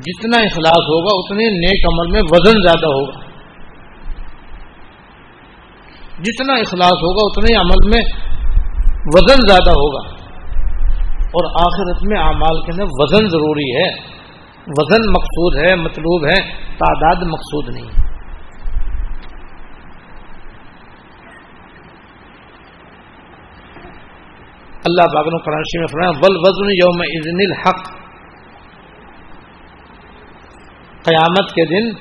[0.00, 3.29] جتنا اخلاص ہوگا اتنے نیک عمل میں وزن زیادہ ہوگا۔
[6.22, 8.02] جتنا اخلاص ہوگا اتنے عمل میں
[9.14, 10.08] وزن زیادہ ہوگا۔
[11.20, 14.20] اور آخرت میں اعمال کے اندر وزن ضروری ہے۔
[14.66, 18.00] وزن مقصود ہے، مطلوب ہے، تعداد مقصود نہیں۔ ہے
[24.86, 27.88] اللہ باغن کرانشی میں فرمایا ول وزن یوم اذن الحق۔
[31.04, 31.98] قیامت کے دن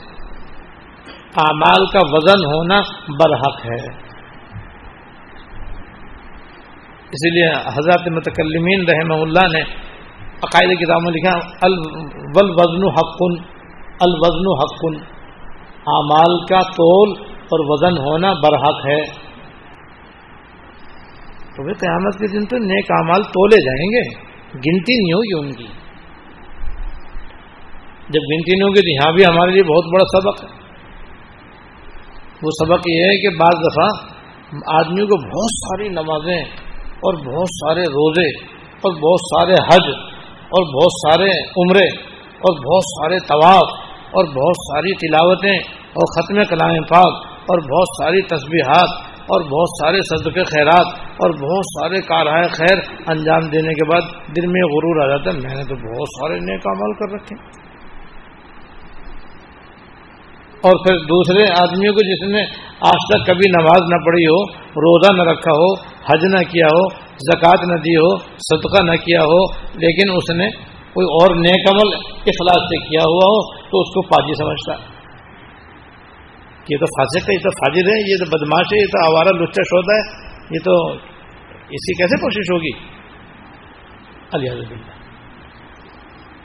[1.35, 4.08] اعمال کا وزن ہونا برحق ہے۔
[7.09, 9.61] اسی لیے حضرت متکلمین رحمہ اللہ نے
[10.43, 11.37] عقائد کتاب میں لکھا
[12.35, 13.43] ول وزن حقن،
[13.99, 15.19] الوزن حقن۔
[15.87, 19.01] اعمال کا تول اور وزن ہونا برحق ہے۔
[21.55, 25.53] تو وہ قیامت کے دن تو نیک امال تولے جائیں گے، گنتی نہیں ہوگی ان
[25.53, 25.73] کی۔
[28.09, 30.59] جب گنتی نہیں ہوگی تو یہاں بھی ہمارے لیے بہت بڑا سبق ہے۔
[32.43, 34.09] وہ سبق یہ ہے کہ بعض دفعہ
[34.75, 36.68] آدمیوں کو بہت ساری نمازیں
[36.99, 38.29] اور بہت سارے روزے،
[38.81, 39.89] اور بہت سارے حج،
[40.49, 41.87] اور بہت سارے عمرے،
[42.39, 43.77] اور بہت سارے طواف،
[44.11, 45.57] اور بہت ساری تلاوتیں،
[45.89, 47.13] اور ختم کلام پاک،
[47.51, 48.89] اور بہت ساری تسبیحات،
[49.27, 50.87] اور بہت سارے صدق خیرات،
[51.23, 54.01] اور بہت سارے کارہائے خیر انجام دینے کے بعد
[54.35, 57.68] دل میں غرور آ جاتا ہے۔ میں نے تو بہت سارے نیک عمل کر رکھے۔
[60.63, 62.41] اور پھر دوسرے آدمیوں کو جس نے
[62.79, 64.39] آج تک کبھی نماز نہ پڑھی ہو،
[64.85, 69.21] روزہ نہ رکھا ہو، حج نہ کیا ہو، زکوٰۃ نہ دی ہو، صدقہ نہ کیا
[69.21, 69.39] ہو،
[69.75, 70.49] لیکن اس نے
[70.93, 71.93] کوئی اور نیک عمل
[72.27, 74.97] اخلاص سے کیا ہوا ہو، تو اس کو پاجی سمجھتا۔ ہے
[76.69, 79.35] یہ تو فاسق ہے، یہ تو فاجر ہے، یہ تو بدماش ہے، یہ تو آوارہ
[79.35, 80.03] لچا شودا ہے،
[80.51, 80.91] یہ تو
[81.69, 82.71] اس کی کیسے کوشش ہوگی؟
[84.31, 84.45] اللہ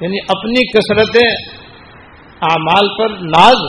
[0.00, 1.16] یعنی اپنی کثرت
[2.42, 3.66] اعمال پر ناز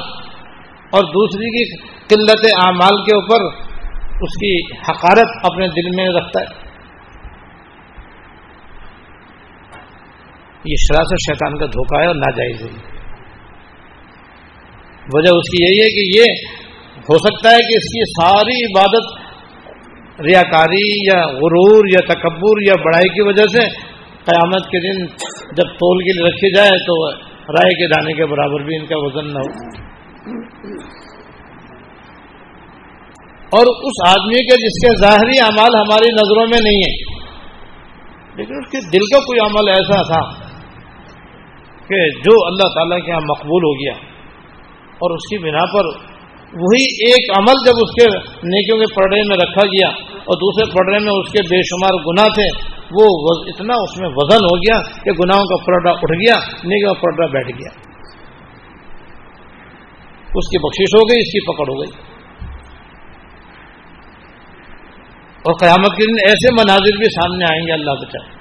[0.96, 3.56] اور دوسری کی قلت اعمال کے اوپر
[4.22, 6.66] اس کی حقارت اپنے دل میں رکھتا ہے۔
[10.66, 12.96] یہ شراثت شیطان کا دھوکہ ہے اور ناجائز ہے۔
[15.14, 16.46] وجہ اس کی یہی ہے کہ یہ
[16.98, 19.26] ہو سکتا ہے کہ اس کی ساری عبادت
[20.22, 23.60] ریاکاری یا غرور یا تکبر یا بڑائی کی وجہ سے
[24.26, 25.06] قیامت کے دن
[25.52, 27.12] جب تول کے لیے رکھی جائے تو
[27.54, 29.85] رائے کے دانے کے برابر بھی ان کا وزن نہ ہو۔
[33.52, 36.94] اور اس آدمی کے جس کے ظاہری اعمال ہماری نظروں میں نہیں ہے
[38.36, 40.22] لیکن اس کے دل کا کوئی عمل ایسا تھا
[41.88, 43.94] کہ جو اللہ تعالیٰ کے یہاں مقبول ہو گیا
[44.98, 45.86] اور اس کی بنا پر
[46.54, 48.08] وہی ایک عمل جب اس کے
[48.44, 52.28] نیکیوں کے پڑھے میں رکھا گیا اور دوسرے پڑھے میں اس کے بے شمار گناہ
[52.34, 52.48] تھے،
[52.92, 53.06] وہ
[53.48, 57.26] اتنا اس میں وزن ہو گیا کہ گناہوں کا پرڈا اٹھ گیا، نیکیوں کا پرڈا
[57.26, 57.95] بیٹھ گیا۔
[60.40, 61.92] اس کی بخشش ہو گئی، اس کی پکڑ ہو گئی۔
[65.46, 68.34] اور قیامت کے دن ایسے مناظر بھی سامنے آئیں گے اللہ بچائے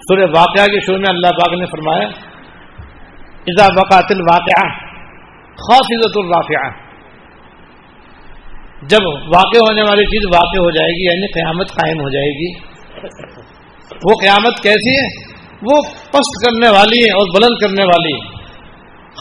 [0.00, 2.08] سورہ واقعہ کے شروع میں اللہ پاک نے فرمایا،
[3.52, 4.68] اذا وقات الواقعہ
[5.62, 6.68] خاص عزت الرافعہ
[8.90, 12.50] جب واقع ہونے والی چیز واقع ہو جائے گی یعنی قیامت قائم ہو جائے گی،
[14.04, 15.08] وہ قیامت کیسی ہے؟
[15.62, 15.76] وہ
[16.10, 18.36] پست کرنے والی ہے اور بلند کرنے والی ہے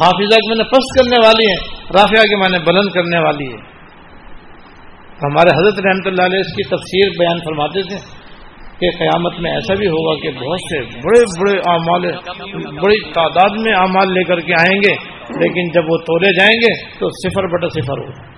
[0.02, 1.56] حافظہ کے معنی پست کرنے والی ہے
[1.94, 3.66] رافعہ کے معنی بلند کرنے والی ہے
[5.24, 7.98] ہمارے حضرت رحمۃ اللہ علیہ اس کی تفسیر بیان فرماتے تھے
[8.80, 12.04] کہ قیامت میں ایسا بھی ہوگا کہ بہت سے بڑے بڑے اعمال،
[12.82, 14.94] بڑی تعداد میں اعمال لے کر کے آئیں گے،
[15.40, 18.37] لیکن جب وہ تولے جائیں گے تو صفر بٹا صفر ہوگا۔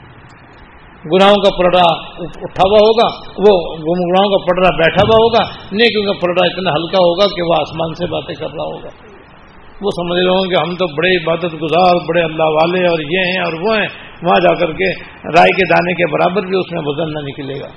[1.06, 1.86] گناہوں کا پلڑا
[2.20, 3.08] اٹھا ہوا ہوگا،
[3.40, 3.52] وہ
[3.84, 7.94] گناہوں کا پلڑا بیٹھا ہوا ہوگا، نیکیوں کا پلڑا اتنا ہلکا ہوگا کہ وہ آسمان
[7.94, 8.90] سے باتیں کر رہا ہوگا۔
[9.82, 13.32] وہ سمجھ رہے ہوں کہ ہم تو بڑے عبادت گزار، بڑے اللہ والے اور یہ
[13.32, 13.88] ہیں اور وہ ہیں۔
[14.24, 14.90] وہاں جا کر کے
[15.38, 17.68] رائے کے دانے کے برابر بھی اس میں وزن نہ نکلے گا۔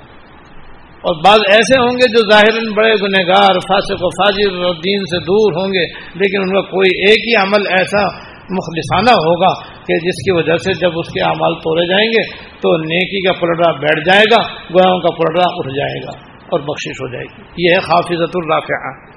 [1.01, 5.05] اور بعض ایسے ہوں گے جو ظاہر بڑے گنہ گار فاسق و فاجر اور دین
[5.05, 5.85] سے دور ہوں گے،
[6.19, 10.73] لیکن ان کا کوئی ایک ہی عمل ایسا مخلصانہ ہوگا کہ جس کی وجہ سے
[10.73, 14.99] جب اس کے اعمال توڑے جائیں گے تو نیکی کا پلڑا بیٹھ جائے گا، گناہوں
[14.99, 16.17] کا پلڑا اٹھ جائے گا
[16.51, 19.13] اور بخشش ہو جائے گی۔ یہ ہے حافظت الرافعہ۔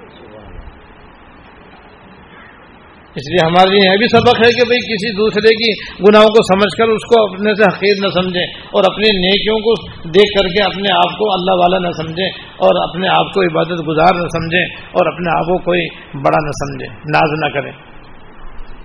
[3.07, 5.71] اس لیے ہمارے لیے یہ بھی سبق ہے کہ بھئی کسی دوسرے کی
[6.03, 9.89] گناہوں کو سمجھ کر اس کو اپنے سے حقیر نہ سمجھیں اور اپنی نیکیوں کو
[10.09, 13.87] دیکھ کر کے اپنے آپ کو اللہ والا نہ سمجھیں اور اپنے آپ کو عبادت
[13.87, 17.86] گزار نہ سمجھیں اور اپنے آپ کو کوئی بڑا نہ سمجھیں۔ ناز نہ کریں۔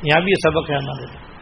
[0.03, 1.33] یہاں بھی یہ سبق ہے ہمارے لیے۔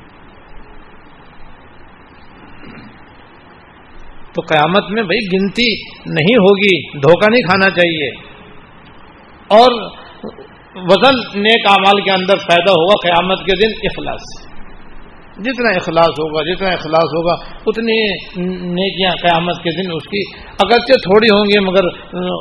[4.35, 8.09] تو قیامت میں بھائی گنتی نہیں ہوگی، دھوکہ نہیں کھانا چاہیے۔
[9.49, 9.73] اور
[10.75, 14.51] وزن نیک اعمال کے اندر پیدا ہوگا قیامت کے دن، اخلاص۔
[15.37, 17.33] جتنا اخلاص ہوگا، جتنا اخلاص ہوگا،
[17.67, 18.11] اتنی
[18.67, 21.85] نیکیاں قیامت کے دن اس کی۔ اگرچہ تھوڑی ہوں گی، مگر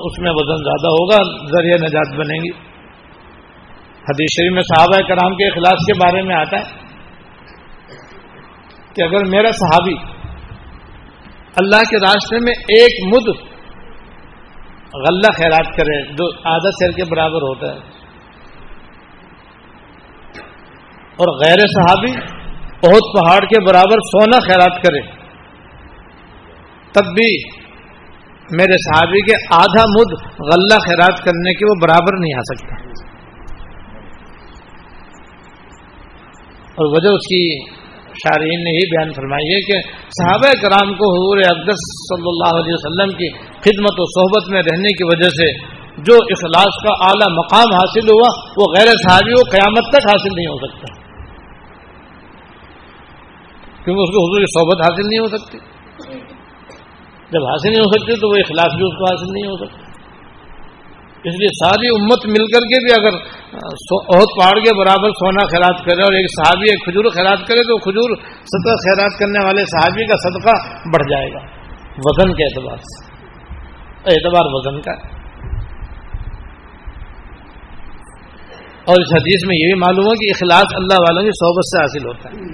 [0.06, 2.69] اس میں وزن زیادہ ہوگا، ذریعہ نجات بنے گی۔
[4.10, 6.88] حدیث شریف میں صحابہ کرام کے اخلاص کے بارے میں آتا ہے
[8.94, 9.96] کہ اگر میرا صحابی
[11.62, 13.30] اللہ کے راستے میں ایک مد
[15.04, 17.80] غلہ خیرات کرے جو آدھا سیر کے برابر ہوتا ہے،
[21.20, 22.12] اور غیر صحابی
[22.84, 25.02] بہت پہاڑ کے برابر سونا خیرات کرے،
[26.96, 27.30] تب بھی
[28.52, 30.14] میرے صحابی کے آدھا مد
[30.46, 32.78] غلہ خیرات کرنے کے وہ برابر نہیں آ سکتا۔
[36.80, 37.44] اور وجہ اس کی
[38.14, 42.74] شارحین نے ہی بیان فرمائی ہے کہ صحابہ کرام کو حضور اقدس صلی اللہ علیہ
[42.74, 47.76] وسلم کی خدمت و صحبت میں رہنے کی وجہ سے جو اخلاص کا اعلیٰ مقام
[47.76, 50.94] حاصل ہوا، وہ غیر صحابی وہ قیامت تک حاصل نہیں ہو سکتا۔
[53.84, 55.58] کیونکہ اس کو حضور کی صحبت حاصل نہیں ہو سکتی۔
[57.32, 59.89] جب حاصل نہیں ہو سکتی تو وہ اخلاص بھی اس کو حاصل نہیں ہو سکتا۔
[61.24, 63.18] اس لیے ساری امت مل کر کے بھی اگر
[64.16, 67.78] بہت پہاڑ کے برابر سونا خیرات کرے اور ایک صحابی ایک کھجور خیرات کرے تو
[67.78, 71.40] کھجور صدقہ خیرات کرنے والے صحابی کا صدقہ بڑھ جائے گا۔
[72.06, 73.16] وزن کے اعتبار سے۔
[74.06, 74.92] اعتبار وزن کا۔
[78.88, 81.78] اور اس حدیث میں یہ بھی معلوم ہے کہ اخلاص اللہ والوں کی صحبت سے
[81.82, 82.46] حاصل ہوتا ہے۔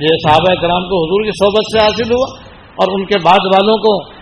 [0.00, 2.40] یہ صحابہ کرام کو حضور کی صحبت سے حاصل ہوا
[2.74, 4.21] اور ان کے بعد والوں کو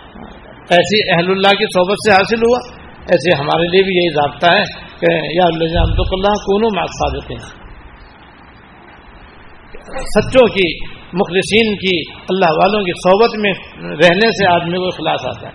[0.71, 4.63] ایسی اہل اللہ کی صحبت سے حاصل ہوا۔ ایسے ہمارے لیے بھی یہی ضابطہ ہے
[4.99, 5.79] کہ یا اللہ
[6.11, 6.83] اللہ کونوں میں
[7.33, 7.61] ہیں
[9.91, 13.53] سچوں کی، مخلصین کی، اللہ والوں کی صحبت میں
[13.83, 15.53] رہنے سے آدمی کو اخلاص آتا ہے۔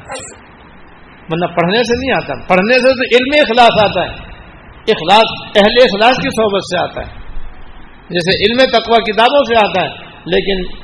[1.30, 4.36] ورنہ پڑھنے سے نہیں آتا۔ پڑھنے سے تو علم اخلاص آتا ہے۔
[4.88, 7.38] اخلاص، اہل اخلاص کی صحبت سے آتا ہے۔
[8.10, 10.76] جیسے علم تقوا کتابوں سے آتا ہے، لیکن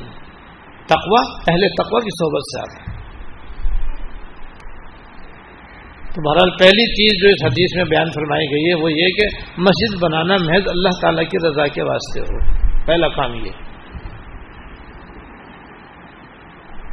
[0.86, 3.01] تقوا اہل تقوا کی صحبت سے آتا ہے۔
[6.12, 9.26] تو بہرحال پہلی چیز جو اس حدیث میں بیان فرمائی گئی ہے وہ یہ کہ
[9.58, 12.38] مسجد بنانا محض اللہ تعالیٰ کی رضا کے واسطے ہو۔
[12.86, 13.50] پہلا کام یہ۔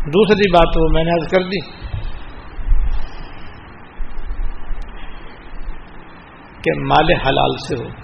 [0.06, 1.60] دوسری بات وہ میں نے عرض کر دی
[6.62, 7.99] کہ مال حلال سے ہو۔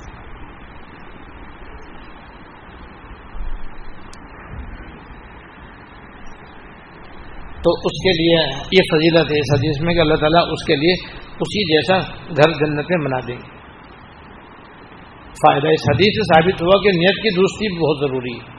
[7.66, 10.76] تو اس کے لیے یہ فضیلت ہے اس حدیث میں کہ اللہ تعالیٰ اس کے
[10.76, 11.98] لیے اسی جیسا
[12.30, 13.56] گھر جنت میں بنا دیں گے۔
[15.36, 18.56] فائدہ اس حدیث سے ثابت ہوا کہ نیت کی درستی بہت ضروری ہے۔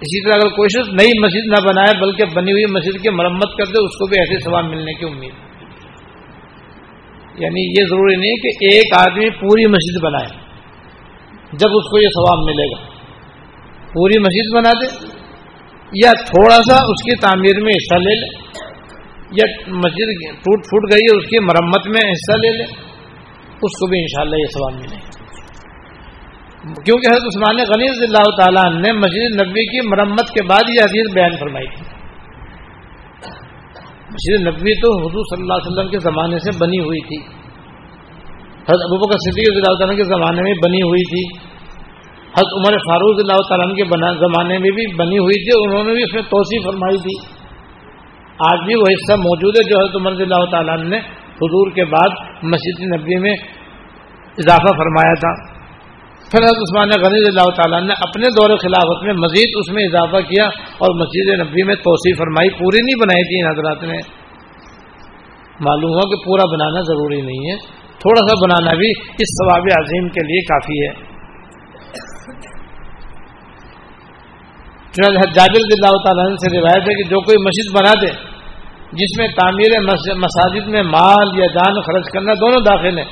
[0.00, 3.64] اسی طرح اگر کوشش نئی مسجد نہ بنائے بلکہ بنی ہوئی مسجد کی مرمت کر
[3.64, 5.32] دے اس کو بھی ایسے ثواب ملنے کی امید۔
[7.42, 10.28] یعنی یہ ضروری نہیں کہ ایک آدمی پوری مسجد بنائے،
[11.52, 12.82] جب اس کو یہ ثواب ملے گا۔
[13.92, 15.17] پوری مسجد بنا دے
[15.92, 18.26] یا تھوڑا سا اس کی تعمیر میں حصہ لے لے،
[19.30, 22.64] یا مسجد ٹوٹ پھوٹ گئی ہے، اس کی مرمت میں حصہ لے لے،
[23.62, 24.96] اس کو بھی انشاءاللہ یہ سوال ملے
[26.84, 30.80] کیونکہ حضرت عثمان غنی رضی اللہ تعالیٰ نے مسجد نبی کی مرمت کے بعد یہ
[30.80, 31.84] حدیث بیان فرمائی تھی۔
[34.10, 37.16] مسجد نبوی تو حضور صلی اللہ علیہ وسلم کے زمانے سے بنی ہوئی تھی۔
[38.62, 41.47] حضرت ابو بکر صدیق رضی اللہ تعالیٰ کے زمانے میں بنی ہوئی تھی۔
[42.28, 43.84] حضرت عمر فاروق اللہ تعالیٰ کے
[44.18, 47.38] زمانے میں بھی بنی ہوئی تھی انہوں نے بھی اس میں توسیع فرمائی تھی۔
[48.38, 50.96] آج بھی وہ حصہ موجود ہے جو حضرت عمر اللہ تعالیٰ نے
[51.28, 52.08] حضور کے بعد
[52.42, 53.32] مسجد نبی میں
[54.38, 55.58] اضافہ فرمایا تھا۔
[56.30, 60.16] پھر حضرت عثمان غنی اللہ تعالیٰ نے اپنے دور خلافت میں مزید اس میں اضافہ
[60.16, 60.44] کیا
[60.78, 64.28] اور مسجد نبی میں توسیع فرمائی۔ پوری نہیں بنائی تھی ان حضرات نے۔
[65.60, 67.56] معلوم ہوا کہ پورا بنانا ضروری نہیں ہے۔
[67.98, 71.07] تھوڑا سا بنانا بھی اس ثواب عظیم کے لیے کافی ہے۔
[75.06, 78.38] جابر اللہ تعالیٰ سے روایت ہے کہ جو کوئی مسجد بنا دے،
[78.92, 79.80] جس میں تعمیر
[80.16, 83.04] مساجد میں مال یا جان خرچ کرنا دونوں داخل ہیں۔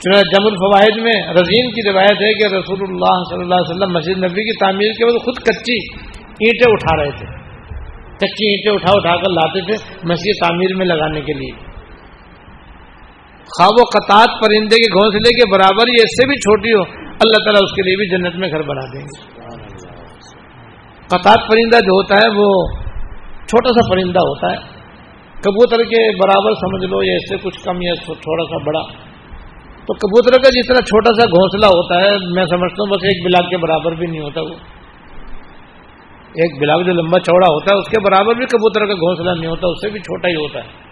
[0.00, 3.92] چنانچہ جم الفوائد میں رضین کی روایت ہے کہ رسول اللہ صلی اللہ علیہ وسلم
[3.92, 5.94] مسجد نبی کی تعمیر کے بعد خود کچی
[6.24, 7.26] اینٹیں اٹھا رہے تھے۔
[8.16, 11.50] کچی اینٹیں اٹھا اٹھا کر لاتے تھے مسجد تعمیر میں لگانے کے لیے۔
[13.58, 17.44] خواب و قطعات پرندے کے گھونسلے کے برابر یہ اس سے بھی چھوٹی ہو اللہ
[17.44, 19.39] تعالیٰ اس کے لیے بھی جنت میں گھر بنا دیں گے۔
[21.10, 22.48] قطعات پرندہ جو ہوتا ہے وہ
[23.46, 24.80] چھوٹا سا پرندہ ہوتا ہے۔
[25.40, 29.10] کبوتر کے برابر سمجھ لو یا اس سے کچھ کم یا تھوڑا سا بڑا۔
[29.86, 33.50] تو کبوتر کا جتنا چھوٹا سا گھونسلہ ہوتا ہے، میں سمجھتا ہوں بس ایک بلاک
[33.50, 34.54] کے برابر بھی نہیں ہوتا وہ۔
[36.30, 39.50] ایک بلاک جو لمبا چوڑا ہوتا ہے، اس کے برابر بھی کبوتر کا گھونسلہ نہیں
[39.50, 40.90] ہوتا، اس سے بھی چھوٹا ہی ہوتا ہے۔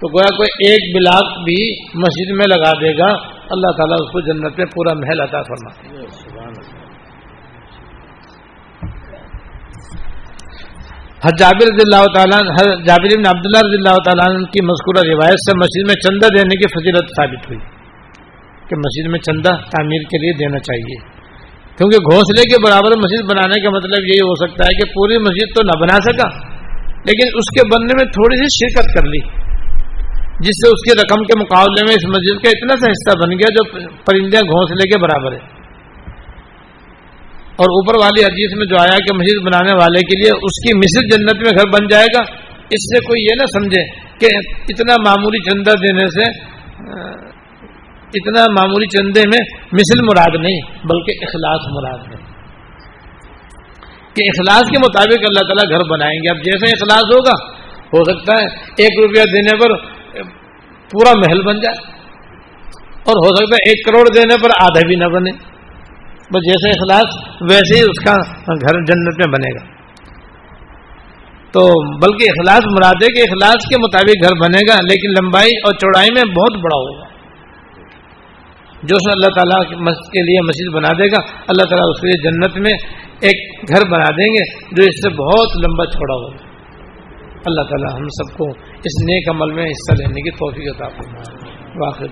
[0.00, 3.12] تو گویا کوئی ایک بلاک بھی مسجد میں لگا دے گا،
[3.50, 5.70] اللہ تعالیٰ اس کو جنت میں پورا محل عطا فرما
[11.30, 12.38] جابر رضی اللہ تعالیٰ
[12.84, 16.70] جابر بن عبداللہ رضی اللہ تعالیٰ کی مذکورہ روایت سے مسجد میں چندہ دینے کی
[16.72, 17.58] فضیلت ثابت ہوئی
[18.68, 20.96] کہ مسجد میں چندہ تعمیر کے لیے دینا چاہیے۔
[21.76, 25.54] کیونکہ گھونسلے کے برابر مسجد بنانے کا مطلب یہی ہو سکتا ہے کہ پوری مسجد
[25.54, 26.28] تو نہ بنا سکا،
[27.04, 29.20] لیکن اس کے بننے میں تھوڑی سی شرکت کر لی،
[30.40, 33.30] جس سے اس کی رقم کے مقابلے میں اس مسجد کا اتنا سا حصہ بن
[33.30, 33.64] گیا جو
[34.10, 35.61] پرندے گھونسلے کے برابر ہے۔
[37.62, 40.76] اور اوپر والی حدیث میں جو آیا کہ مسجد بنانے والے کے لیے اس کی
[40.76, 42.22] مسجد جنت میں گھر بن جائے گا،
[42.70, 43.82] اس سے کوئی یہ نہ سمجھے
[44.18, 44.30] کہ
[44.68, 46.30] اتنا معمولی چندہ دینے سے
[48.14, 49.40] اتنا معمولی چندے میں
[49.72, 52.20] مثل مراد نہیں، بلکہ اخلاص مراد ہے۔
[54.16, 57.36] کہ اخلاص کے مطابق اللہ تعالیٰ گھر بنائیں گے۔ اب جیسے اخلاص ہوگا،
[57.94, 58.48] ہو سکتا ہے
[58.82, 59.76] ایک روپیہ دینے پر
[60.92, 61.78] پورا محل بن جائے،
[63.06, 65.30] اور ہو سکتا ہے ایک کروڑ دینے پر آدھا بھی نہ بنے۔
[66.32, 68.12] بس جیسے اخلاص ویسے ہی اس کا
[68.54, 69.82] گھر جنت میں بنے گا۔
[71.52, 71.60] تو
[71.98, 76.08] بلکہ اخلاص مراد ہے کہ اخلاص کے مطابق گھر بنے گا، لیکن لمبائی اور چوڑائی
[76.14, 77.12] میں بہت بڑا ہوگا۔
[78.82, 82.30] جو اس اللہ تعالیٰ کے لیے مسجد بنا دے گا، اللہ تعالیٰ اس کے لیے
[82.30, 82.78] جنت میں
[83.20, 86.52] ایک گھر بنا دیں گے جو اس سے بہت لمبا چھوڑا ہوگا۔
[87.46, 88.48] اللہ تعالیٰ ہم سب کو
[88.84, 91.52] اس نیک عمل میں حصہ لینے کی توفیق عطا فرمائے۔
[91.84, 92.04] واقع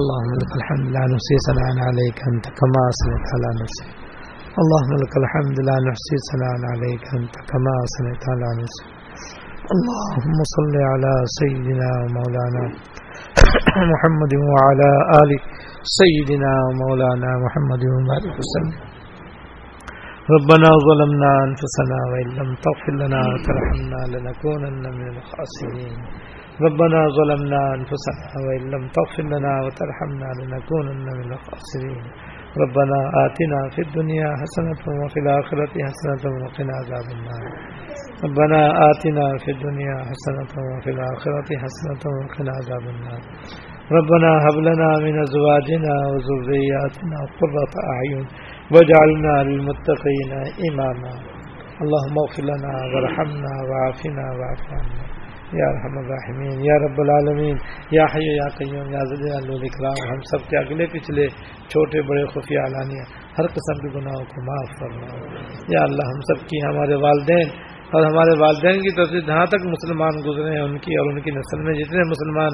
[0.00, 3.88] اللهم لك الحمد لا نحصي ثناء عليك انت كما اثنيت على نفسك.
[4.62, 8.86] اللهم لك الحمد لا نحصي ثناء عليك أنت، كما أثنيت على نفسك.
[9.74, 12.64] اللهم صل على سيدنا ومولانا
[13.92, 14.90] محمد وعلى
[15.20, 15.30] آل
[16.00, 18.76] سيدنا ومولانا محمد وبارك وسلم
[20.34, 25.98] ربنا ظلمنا أنفسنا وإن لم تغفر لنا وترحمنا لنكونن من الخاسرين.
[26.64, 32.04] ربنا ظلمنا أنفسنا وإن لم تغفر لنا وترحمنا لنكونن من الخاسرين.
[32.62, 37.44] ربنا آتنا في الدنيا حسنة وفي الآخرة حسنة وقنا عذاب النار.
[38.24, 43.22] ربنا آتنا في الدنيا حسنة وفي الآخرة حسنة وقنا عذاب النار.
[43.98, 48.26] ربنا هب لنا من أزواجنا وذرياتنا قرة أعين
[48.72, 50.32] واجعلنا للمتقين
[50.68, 51.14] إماما.
[51.82, 55.15] اللهم اغفر لنا وارحمنا وعافنا واعف عنا.
[55.52, 57.56] یا رحم الرحمین، یا رب العالمین،
[57.90, 58.98] یا حی یا قیوم، یا
[59.36, 61.26] الاکرام، ہم سب کے اگلے پچھلے
[61.68, 63.02] چھوٹے بڑے خفیہ علانیہ
[63.38, 65.06] ہر قسم کے گناہوں کو معاف فرما۔
[65.68, 67.48] یا اللہ، ہم سب کی ہمارے والدین
[67.92, 71.20] اور ہمارے والدین کی طرف سے جہاں تک مسلمان گزرے ہیں، ان کی اور ان
[71.20, 72.48] کی نسل میں جتنے مسلمان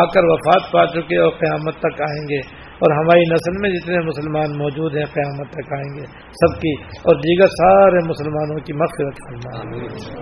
[0.00, 3.98] آ کر وفات پا چکے اور قیامت تک آئیں گے اور ہماری نسل میں جتنے
[3.98, 9.14] مسلمان موجود ہیں قیامت تک آئیں گے سب کی اور دیگر سارے مسلمانوں کی مغفرت
[9.14, 9.66] فرما۔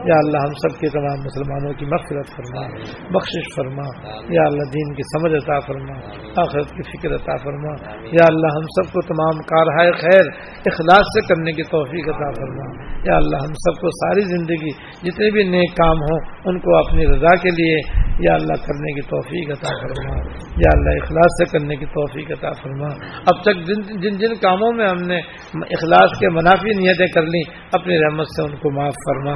[0.04, 2.66] یا اللہ ہم سب کے تمام مسلمانوں کی مغفرت فرما
[3.14, 3.86] بخشش فرما۔
[4.34, 5.94] یا اللہ دین کی سمجھ عطا فرما
[6.36, 7.72] آخرت کی فکر عطا فرما۔
[8.04, 10.26] یا اللہ ہم سب کو تمام کارہائے خیر
[10.66, 14.70] اخلاص سے کرنے کی توفیق عطا فرما۔ یا اللہ ہم سب کو ساری زندگی
[15.02, 19.00] جتنے بھی نیک کام ہوں ان کو اپنی رضا کے لیے یا اللہ کرنے کی
[19.00, 20.16] توفیق عطا فرما۔
[20.56, 22.86] یا اللہ اخلاص سے کرنے کی توفیق عطا فرما۔
[23.26, 25.16] اب تک جن جن جن کاموں میں ہم نے
[25.52, 27.42] اخلاص کے منافی نیتیں کر لیں،
[27.72, 29.32] اپنی رحمت سے ان کو معاف فرما،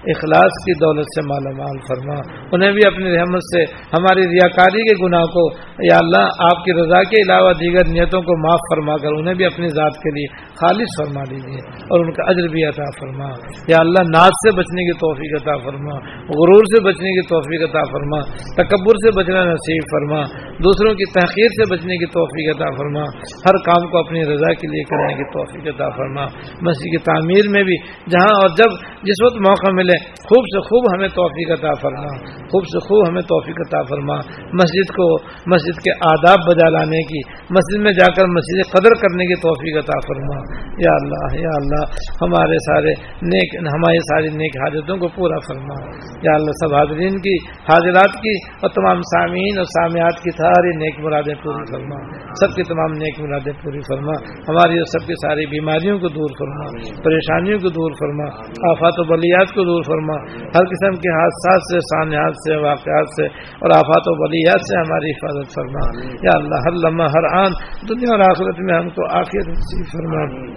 [0.06, 2.14] اخلاص کی دولت سے مالا مال فرما۔
[2.52, 3.62] انہیں بھی اپنی رحمت سے،
[3.98, 5.50] ہماری ریاکاری کے گناہ کو
[5.90, 9.44] یا اللہ آپ کی رضا کے علاوہ دیگر نیتوں کو معاف فرما کر انہیں بھی
[9.44, 13.28] اپنی ذات کے لیے خالص فرما لیجیے اور ان کا اجر بھی عطا فرما۔
[13.68, 17.80] یا اللہ ناز سے بچنے کی توفیق عطا فرما، غرور سے بچنے کی توفیق عطا
[17.92, 18.20] فرما فرما،
[18.62, 20.22] تکبر سے بچنا نصیب فرما،
[20.58, 24.66] دوسروں کی تحقیر سے بچنے کی توفیق عطا فرما، ہر کام کو اپنی رضا کے
[24.66, 26.24] لیے کرنے کی توفیق عطا فرما۔
[26.62, 27.76] مسجد کی تعمیر میں بھی
[28.10, 28.70] جہاں اور جب
[29.02, 33.22] جس وقت موقع ملے، خوب سے خوب ہمیں توفیق عطا فرما۔ خوب سے خوب ہمیں
[33.22, 34.14] توفیق عطا فرما۔
[34.52, 37.18] مسجد کو، مسجد کے آداب بجا لانے کی،
[37.50, 40.38] مسجد میں جا کر مسجد قدر کرنے کی توفیق عطا فرما۔
[40.78, 41.84] یا اللہ یا اللہ،
[42.22, 42.90] ہمارے سارے
[43.22, 45.74] نیک، ہماری ساری نیک حاجتوں کو پورا فرما۔
[46.22, 47.36] یا اللہ، سب حاضرین کی
[47.90, 51.96] حاضرات کی اور تمام سامعین اور سامعات کی ساری نیک مرادیں پوری فرما۔
[52.34, 54.12] سب کی تمام نیک مرادیں پوری فرما۔
[54.48, 56.64] ہماری اور سب کی ساری بیماریوں کو دور فرما۔
[57.04, 58.24] پریشانیوں کو دور فرما۔
[58.70, 63.26] آفات و بلیات کو دور فرما۔ ہر قسم کے حادثات سے سانحات سے، واقعات سے
[63.60, 67.52] اور آفات و بلیات سے ہماری حفاظت فرما۔ یا اللہ، ہر لمحہ، ہر آن،
[67.88, 70.50] دنیا اور آخرت میں ہم کو آخر نصیب فرما۔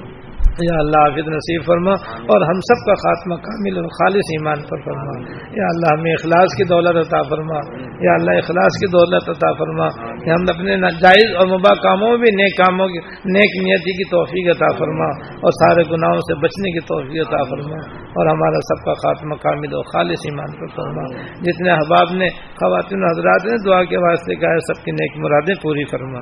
[0.61, 4.77] یا اللہ عافیت نصیب فرما اور ہم سب کا خاتمہ کامل اور خالص ایمان پر
[4.85, 7.55] فرما۔ یا اللہ ہمیں اخلاص کی دولت عطا فرما۔
[7.99, 9.87] یا اللہ اخلاص کی دولت عطا فرما۔
[10.25, 14.09] کہ ہم اپنے ناجائز اور مبا کاموں میں بھی نیک کاموں کی نیک نیتی کی
[14.09, 18.85] توفیق عطا فرما اور سارے گناہوں سے بچنے کی توفیق عطا فرما اور ہمارا سب
[18.85, 21.05] کا خاتمہ کامل اور خالص ایمان پر فرما۔
[21.41, 25.55] جتنے احباب نے خواتین حضرات نے دعا کے واسطے کہا ہے، سب کی نیک مرادیں
[25.61, 26.19] پوری فرما۔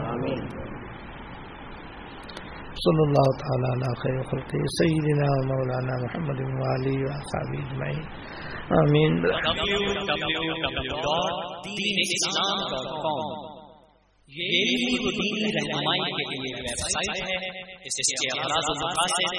[2.83, 8.03] صلی اللہ تعالیٰ علی خیر خلق سیدنا مولانا محمد والی و صحابی اجمعین.
[8.79, 9.25] آمین.
[14.29, 17.35] یہ دین رہنمائی کے لیے ویب سائٹ ہے،
[17.83, 19.35] اس کے اغراض و مقاصد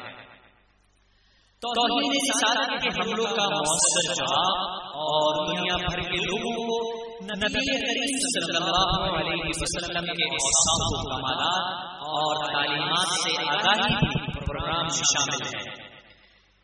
[1.61, 4.57] توہین رسالت کے حملوں کا مؤثر جواب
[5.03, 6.77] اور دنیا بھر کے لوگوں کو
[7.23, 13.95] نبی کریم صلی اللہ علیہ وسلم کے اوصاف و کمالات اور تعلیمات سے آگاہی
[14.33, 15.91] پروگرام میں شامل ہے۔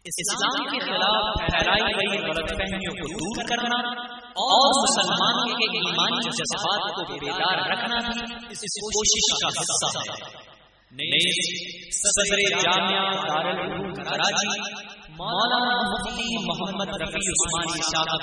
[0.03, 3.75] اسلام کے خلاف پھیلائی گئی غلط فہمیوں کو دور کرنا
[4.23, 10.47] اور مسلمانوں کے ایمانی جذبات کو بیدار رکھنا بھی اس کوشش کا حصہ ہے۔
[11.19, 14.59] جی، صدر جامعہ دارالعلوم کراچی،
[15.09, 18.21] مولانا مفتی محمد رفیع عثمانی صاحب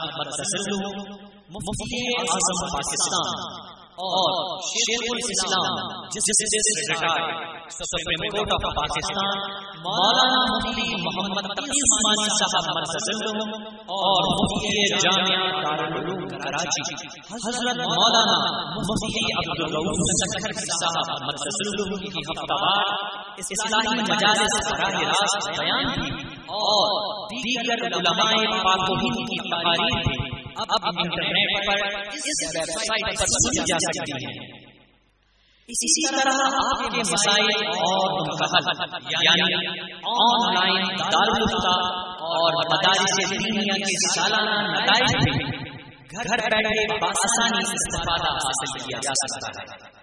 [1.50, 3.63] مفتی اعظم پاکستان۔
[3.94, 4.30] اور
[4.68, 5.76] شیخ الاسلام
[6.14, 7.28] justice retire
[7.74, 9.44] supreme court of Pakistan,
[9.84, 13.06] Maulana Mufti Muhammad Taqi Usmani صاحب مرکز
[13.98, 16.96] اور مفتی جامعہ دارالعلوم کراچی،
[17.46, 18.36] حضرت مولانا
[18.74, 21.62] مفتی عبدالرؤوف سکھر صاحب مرکز
[22.02, 22.94] کی ہفتہ وار
[23.44, 26.10] اسلامی مجالس براہ راست بیان بھی
[26.60, 28.32] اور دیگر علماء
[28.62, 31.80] پاک و ہند کی تقاریر بھی اب انٹرنیٹ پر
[32.14, 32.26] اس
[32.56, 34.34] ویب سائٹ پر سنی جا سکتی ہیں
[35.68, 39.54] اسی طرح آپ کے مسائل اور منتخب یعنی
[40.14, 41.74] آن لائن دارالفتا
[42.28, 45.32] اور مدارس دینیا کے سالانہ نتائج بھی
[46.10, 49.93] گھر بیٹھے بآسانی استفادہ حاصل کیا جا سکتا ہے۔